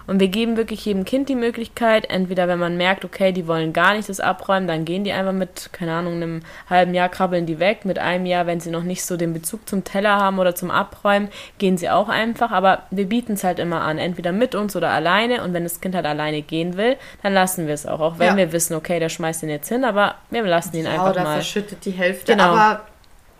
[0.07, 3.73] Und wir geben wirklich jedem Kind die Möglichkeit, entweder wenn man merkt, okay, die wollen
[3.73, 7.45] gar nicht das abräumen, dann gehen die einfach mit, keine Ahnung, einem halben Jahr krabbeln
[7.45, 7.85] die weg.
[7.85, 10.71] Mit einem Jahr, wenn sie noch nicht so den Bezug zum Teller haben oder zum
[10.71, 12.51] Abräumen, gehen sie auch einfach.
[12.51, 15.43] Aber wir bieten es halt immer an, entweder mit uns oder alleine.
[15.43, 17.99] Und wenn das Kind halt alleine gehen will, dann lassen wir es auch.
[17.99, 18.37] Auch wenn ja.
[18.37, 21.23] wir wissen, okay, der schmeißt ihn jetzt hin, aber wir lassen ihn ja, einfach oder
[21.23, 21.33] mal.
[21.35, 22.33] verschüttet die Hälfte.
[22.33, 22.55] Genau.
[22.55, 22.81] Aber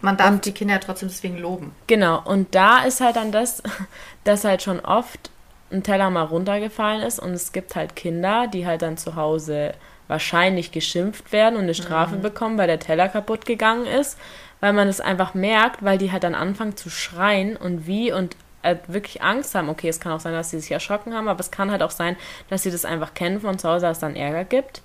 [0.02, 1.74] man darf und, die Kinder ja trotzdem deswegen loben.
[1.88, 3.64] Genau, und da ist halt dann das,
[4.24, 5.32] dass halt schon oft
[5.72, 9.74] ein Teller mal runtergefallen ist und es gibt halt Kinder, die halt dann zu Hause
[10.08, 12.22] wahrscheinlich geschimpft werden und eine Strafe mhm.
[12.22, 14.20] bekommen, weil der Teller kaputt gegangen ist,
[14.60, 18.36] weil man es einfach merkt, weil die halt dann anfangen zu schreien und wie und
[18.64, 19.70] halt wirklich Angst haben.
[19.70, 21.92] Okay, es kann auch sein, dass sie sich erschrocken haben, aber es kann halt auch
[21.92, 22.16] sein,
[22.50, 24.82] dass sie das einfach kennen von zu Hause, dass es dann Ärger gibt.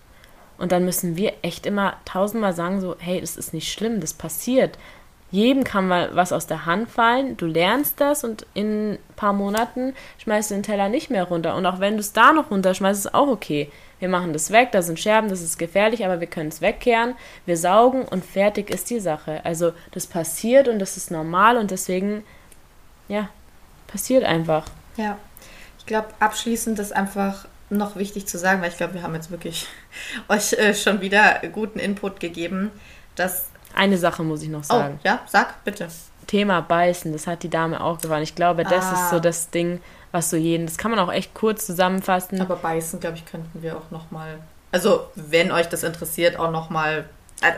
[0.58, 4.12] Und dann müssen wir echt immer tausendmal sagen, so, hey, das ist nicht schlimm, das
[4.12, 4.78] passiert
[5.30, 9.32] jedem kann mal was aus der Hand fallen, du lernst das und in ein paar
[9.32, 11.54] Monaten schmeißt du den Teller nicht mehr runter.
[11.54, 13.70] Und auch wenn du es da noch runterschmeißt, ist auch okay.
[14.00, 17.14] Wir machen das weg, da sind Scherben, das ist gefährlich, aber wir können es wegkehren,
[17.46, 19.40] wir saugen und fertig ist die Sache.
[19.44, 22.24] Also das passiert und das ist normal und deswegen,
[23.08, 23.28] ja,
[23.86, 24.66] passiert einfach.
[24.96, 25.18] Ja,
[25.78, 29.30] ich glaube, abschließend ist einfach noch wichtig zu sagen, weil ich glaube, wir haben jetzt
[29.30, 29.68] wirklich
[30.28, 32.70] euch äh, schon wieder guten Input gegeben,
[33.14, 34.98] dass eine Sache muss ich noch oh, sagen.
[34.98, 35.88] Oh, ja, sag bitte.
[36.26, 38.22] Thema Beißen, das hat die Dame auch gefallen.
[38.22, 38.92] Ich glaube, das ah.
[38.92, 39.80] ist so das Ding,
[40.12, 42.40] was so jeden, das kann man auch echt kurz zusammenfassen.
[42.40, 44.38] Aber Beißen, glaube ich, könnten wir auch nochmal,
[44.72, 47.04] also wenn euch das interessiert, auch nochmal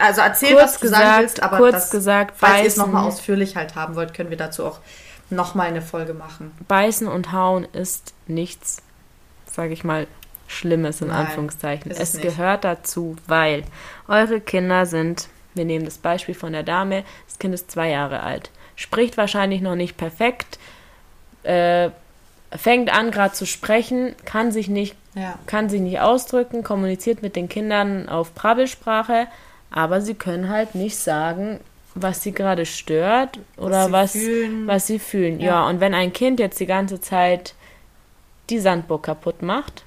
[0.00, 2.76] Also erzähl, kurz was du gesagt, sagen willst, aber kurz das, gesagt, falls ihr es
[2.76, 4.78] nochmal ausführlich halt haben wollt, können wir dazu auch
[5.30, 6.52] nochmal eine Folge machen.
[6.68, 8.82] Beißen und hauen ist nichts,
[9.50, 10.06] sage ich mal,
[10.46, 11.90] Schlimmes in Nein, Anführungszeichen.
[11.90, 13.64] Es, es gehört dazu, weil
[14.06, 18.22] eure Kinder sind, wir nehmen das Beispiel von der Dame, das Kind ist zwei Jahre
[18.22, 20.58] alt, spricht wahrscheinlich noch nicht perfekt,
[21.42, 21.90] äh,
[22.50, 25.38] fängt an gerade zu sprechen, kann sich nicht, ja.
[25.46, 29.26] kann sich nicht ausdrücken, kommuniziert mit den Kindern auf Prabbelsprache,
[29.70, 31.60] aber sie können halt nicht sagen,
[31.94, 35.40] was sie gerade stört oder was, was, sie, was sie fühlen.
[35.40, 35.46] Ja.
[35.46, 37.54] ja, und wenn ein Kind jetzt die ganze Zeit
[38.50, 39.84] die Sandburg kaputt macht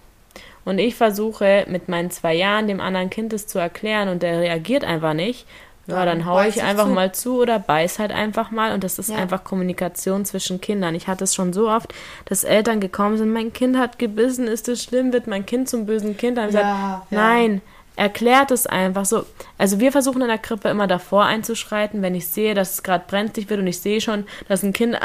[0.65, 4.39] und ich versuche mit meinen zwei Jahren dem anderen Kind es zu erklären und der
[4.39, 5.47] reagiert einfach nicht,
[5.87, 6.91] ja, dann haue ich einfach zu.
[6.91, 9.17] mal zu oder beiß halt einfach mal und das ist ja.
[9.17, 10.95] einfach Kommunikation zwischen Kindern.
[10.95, 11.93] Ich hatte es schon so oft,
[12.25, 15.85] dass Eltern gekommen sind, mein Kind hat gebissen, ist es schlimm, wird mein Kind zum
[15.85, 16.37] bösen Kind?
[16.37, 17.61] Dann ja, gesagt, nein,
[17.95, 19.25] erklärt es einfach so.
[19.59, 23.05] Also wir versuchen in der Krippe immer davor einzuschreiten, wenn ich sehe, dass es gerade
[23.07, 24.99] brenzlig wird und ich sehe schon, dass ein Kind äh,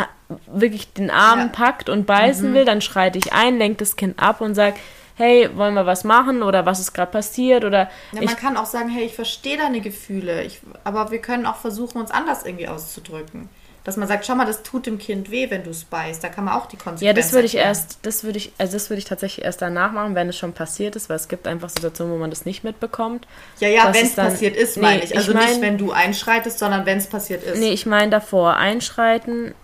[0.46, 2.55] wirklich den Arm packt und beißen mhm.
[2.55, 4.77] will, dann schreite ich ein, lenke das Kind ab und sage,
[5.20, 7.90] hey, wollen wir was machen oder was ist gerade passiert oder.
[8.12, 11.56] Ja, man kann auch sagen, hey, ich verstehe deine Gefühle, ich, aber wir können auch
[11.56, 13.48] versuchen, uns anders irgendwie auszudrücken.
[13.83, 16.22] Dass man sagt, schau mal, das tut dem Kind weh, wenn du es beißt.
[16.22, 17.06] Da kann man auch die Konsequenzen.
[17.06, 19.92] Ja, das würde ich erst, das würde ich, also das würde ich tatsächlich erst danach
[19.92, 22.62] machen, wenn es schon passiert ist, weil es gibt einfach Situationen, wo man das nicht
[22.62, 23.26] mitbekommt.
[23.59, 25.16] Ja, ja, wenn es passiert ist, nee, meine ich.
[25.16, 27.59] Also ich mein, nicht, wenn du einschreitest, sondern wenn es passiert ist.
[27.59, 28.56] Nee, ich meine davor.
[28.56, 29.54] Einschreiten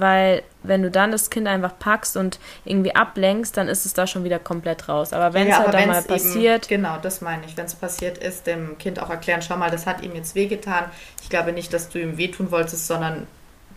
[0.00, 4.06] weil wenn du dann das Kind einfach packst und irgendwie ablenkst, dann ist es da
[4.06, 5.12] schon wieder komplett raus.
[5.12, 6.70] Aber wenn ja, es halt dann mal passiert.
[6.70, 7.56] Eben, genau, das meine ich.
[7.56, 10.84] Wenn es passiert ist, dem Kind auch erklären, schau mal, das hat ihm jetzt wehgetan.
[11.22, 13.26] Ich glaube nicht, dass du ihm wehtun wolltest, sondern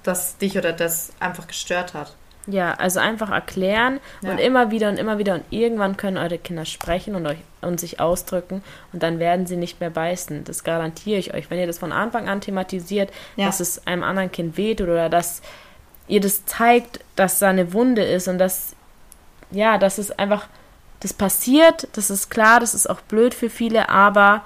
[0.03, 2.15] dass dich oder das einfach gestört hat.
[2.47, 4.32] Ja, also einfach erklären ja.
[4.32, 7.77] und immer wieder und immer wieder und irgendwann können eure Kinder sprechen und euch und
[7.80, 10.45] sich ausdrücken und dann werden sie nicht mehr beißen.
[10.45, 11.49] Das garantiere ich euch.
[11.49, 13.47] Wenn ihr das von Anfang an thematisiert, ja.
[13.47, 15.41] dass es einem anderen Kind wehtut oder dass
[16.07, 18.75] ihr das zeigt, dass da eine Wunde ist und dass,
[19.51, 20.47] ja, dass es einfach,
[21.01, 24.43] das passiert, das ist klar, das ist auch blöd für viele, aber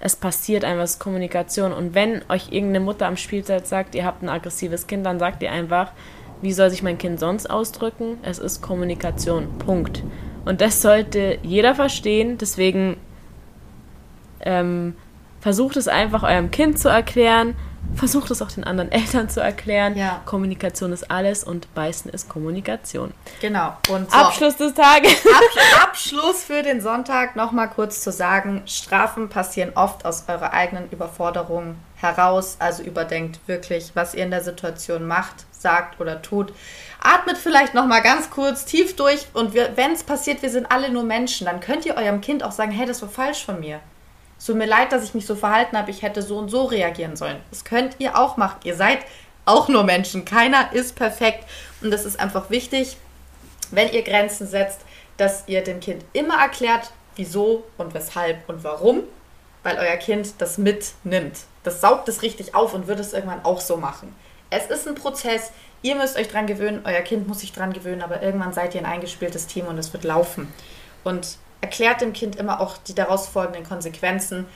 [0.00, 1.72] es passiert einfach, es ist Kommunikation.
[1.72, 5.42] Und wenn euch irgendeine Mutter am Spielzeit sagt, ihr habt ein aggressives Kind, dann sagt
[5.42, 5.92] ihr einfach,
[6.42, 8.18] wie soll sich mein Kind sonst ausdrücken?
[8.22, 9.58] Es ist Kommunikation.
[9.58, 10.02] Punkt.
[10.46, 12.38] Und das sollte jeder verstehen.
[12.38, 12.96] Deswegen
[14.40, 14.96] ähm,
[15.40, 17.56] versucht es einfach eurem Kind zu erklären
[17.94, 19.96] versucht es auch den anderen Eltern zu erklären.
[19.96, 20.22] Ja.
[20.24, 23.12] Kommunikation ist alles und Beißen ist Kommunikation.
[23.40, 23.76] Genau.
[23.88, 25.24] Und so, Abschluss des Tages.
[25.26, 30.88] Ab, Abschluss für den Sonntag nochmal kurz zu sagen, Strafen passieren oft aus eurer eigenen
[30.90, 32.56] Überforderung heraus.
[32.58, 36.52] Also überdenkt wirklich, was ihr in der Situation macht, sagt oder tut.
[37.02, 41.02] Atmet vielleicht nochmal ganz kurz tief durch und wenn es passiert, wir sind alle nur
[41.02, 43.80] Menschen, dann könnt ihr eurem Kind auch sagen, hey, das war falsch von mir.
[44.40, 46.64] Es tut mir leid, dass ich mich so verhalten habe, ich hätte so und so
[46.64, 47.36] reagieren sollen.
[47.50, 48.58] Das könnt ihr auch machen.
[48.64, 49.00] Ihr seid
[49.44, 50.24] auch nur Menschen.
[50.24, 51.44] Keiner ist perfekt.
[51.82, 52.96] Und das ist einfach wichtig,
[53.70, 54.80] wenn ihr Grenzen setzt,
[55.18, 59.02] dass ihr dem Kind immer erklärt, wieso und weshalb und warum,
[59.62, 61.40] weil euer Kind das mitnimmt.
[61.62, 64.14] Das saugt es richtig auf und wird es irgendwann auch so machen.
[64.48, 65.52] Es ist ein Prozess.
[65.82, 68.80] Ihr müsst euch dran gewöhnen, euer Kind muss sich dran gewöhnen, aber irgendwann seid ihr
[68.80, 70.50] ein eingespieltes Team und es wird laufen.
[71.04, 74.46] Und erklärt dem Kind immer auch die daraus folgenden Konsequenzen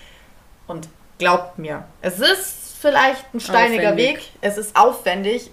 [0.67, 0.88] und
[1.19, 4.17] glaubt mir, es ist vielleicht ein steiniger aufwendig.
[4.17, 5.51] Weg, es ist aufwendig,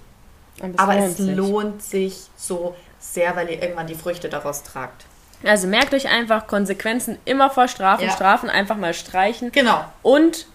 [0.78, 1.36] aber es sich.
[1.36, 5.06] lohnt sich so sehr, weil ihr irgendwann die Früchte daraus tragt.
[5.44, 8.12] Also merkt euch einfach Konsequenzen immer vor Strafen, ja.
[8.12, 9.52] Strafen einfach mal streichen.
[9.52, 9.84] Genau.
[10.04, 10.46] Und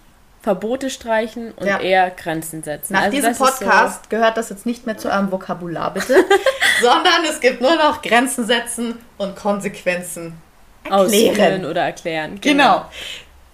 [0.41, 1.79] Verbote streichen und ja.
[1.79, 2.93] eher Grenzen setzen.
[2.93, 6.13] Nach also diesem Podcast so gehört das jetzt nicht mehr zu eurem Vokabular, bitte,
[6.81, 10.41] sondern es gibt nur noch Grenzen setzen und Konsequenzen
[10.91, 11.65] erklären.
[11.65, 12.39] oder erklären.
[12.41, 12.63] Genau.
[12.63, 12.85] genau.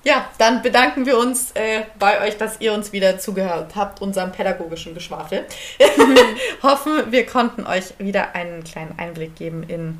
[0.06, 4.34] Ja, dann bedanken wir uns äh, bei euch, dass ihr uns wieder zugehört habt, unserem
[4.34, 5.46] pädagogischen Geschwafel.
[6.64, 10.00] Hoffen, wir konnten euch wieder einen kleinen Einblick geben in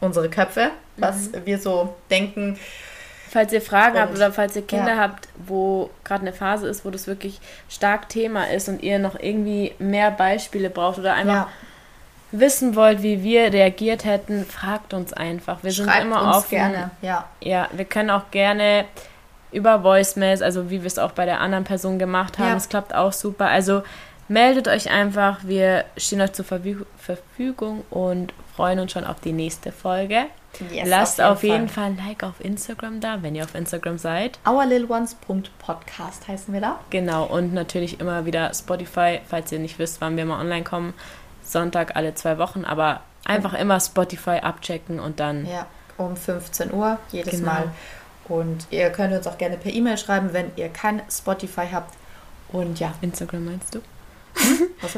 [0.00, 1.46] unsere Köpfe, was mhm.
[1.46, 2.58] wir so denken.
[3.30, 4.96] Falls ihr Fragen und, habt oder falls ihr Kinder ja.
[4.96, 9.18] habt, wo gerade eine Phase ist, wo das wirklich stark Thema ist und ihr noch
[9.18, 11.48] irgendwie mehr Beispiele braucht oder einfach ja
[12.32, 15.62] wissen wollt, wie wir reagiert hätten, fragt uns einfach.
[15.62, 16.50] Wir sind immer uns offen.
[16.50, 17.24] gerne, ja.
[17.40, 18.84] Ja, wir können auch gerne
[19.52, 22.56] über Voicemails, also wie wir es auch bei der anderen Person gemacht haben.
[22.56, 23.46] Es klappt auch super.
[23.46, 23.82] Also
[24.28, 25.38] meldet euch einfach.
[25.44, 30.24] Wir stehen euch zur Verfügung und freuen uns schon auf die nächste Folge.
[30.70, 31.84] Yes, Lasst auf jeden, auf jeden Fall.
[31.94, 32.04] Fall.
[32.04, 34.38] ein Like auf Instagram da, wenn ihr auf Instagram seid.
[34.46, 36.80] Ourlittleones.podcast heißen wir da.
[36.90, 40.94] Genau, und natürlich immer wieder Spotify, falls ihr nicht wisst, wann wir mal online kommen.
[41.52, 45.46] Sonntag alle zwei Wochen, aber einfach immer Spotify abchecken und dann.
[45.46, 45.66] Ja,
[45.96, 47.52] um 15 Uhr jedes genau.
[47.52, 47.72] Mal.
[48.28, 51.94] Und ihr könnt uns auch gerne per E-Mail schreiben, wenn ihr kein Spotify habt.
[52.48, 52.92] Und ja.
[53.00, 53.80] Instagram meinst du?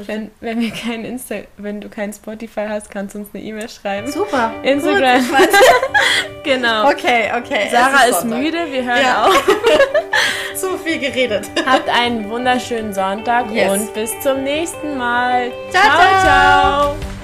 [0.07, 3.69] Wenn, wenn, wir kein Insta wenn du kein Spotify hast, kannst du uns eine E-Mail
[3.69, 4.11] schreiben.
[4.11, 4.53] Super.
[4.63, 5.25] Instagram.
[6.45, 6.91] genau.
[6.91, 7.69] Okay, okay.
[7.71, 9.27] Sarah ist, ist müde, wir hören ja.
[9.27, 9.45] auf.
[10.55, 11.49] Zu viel geredet.
[11.67, 13.73] Habt einen wunderschönen Sonntag yes.
[13.73, 15.53] und bis zum nächsten Mal.
[15.71, 15.83] ciao.
[15.83, 16.23] ciao.
[16.23, 17.18] ciao.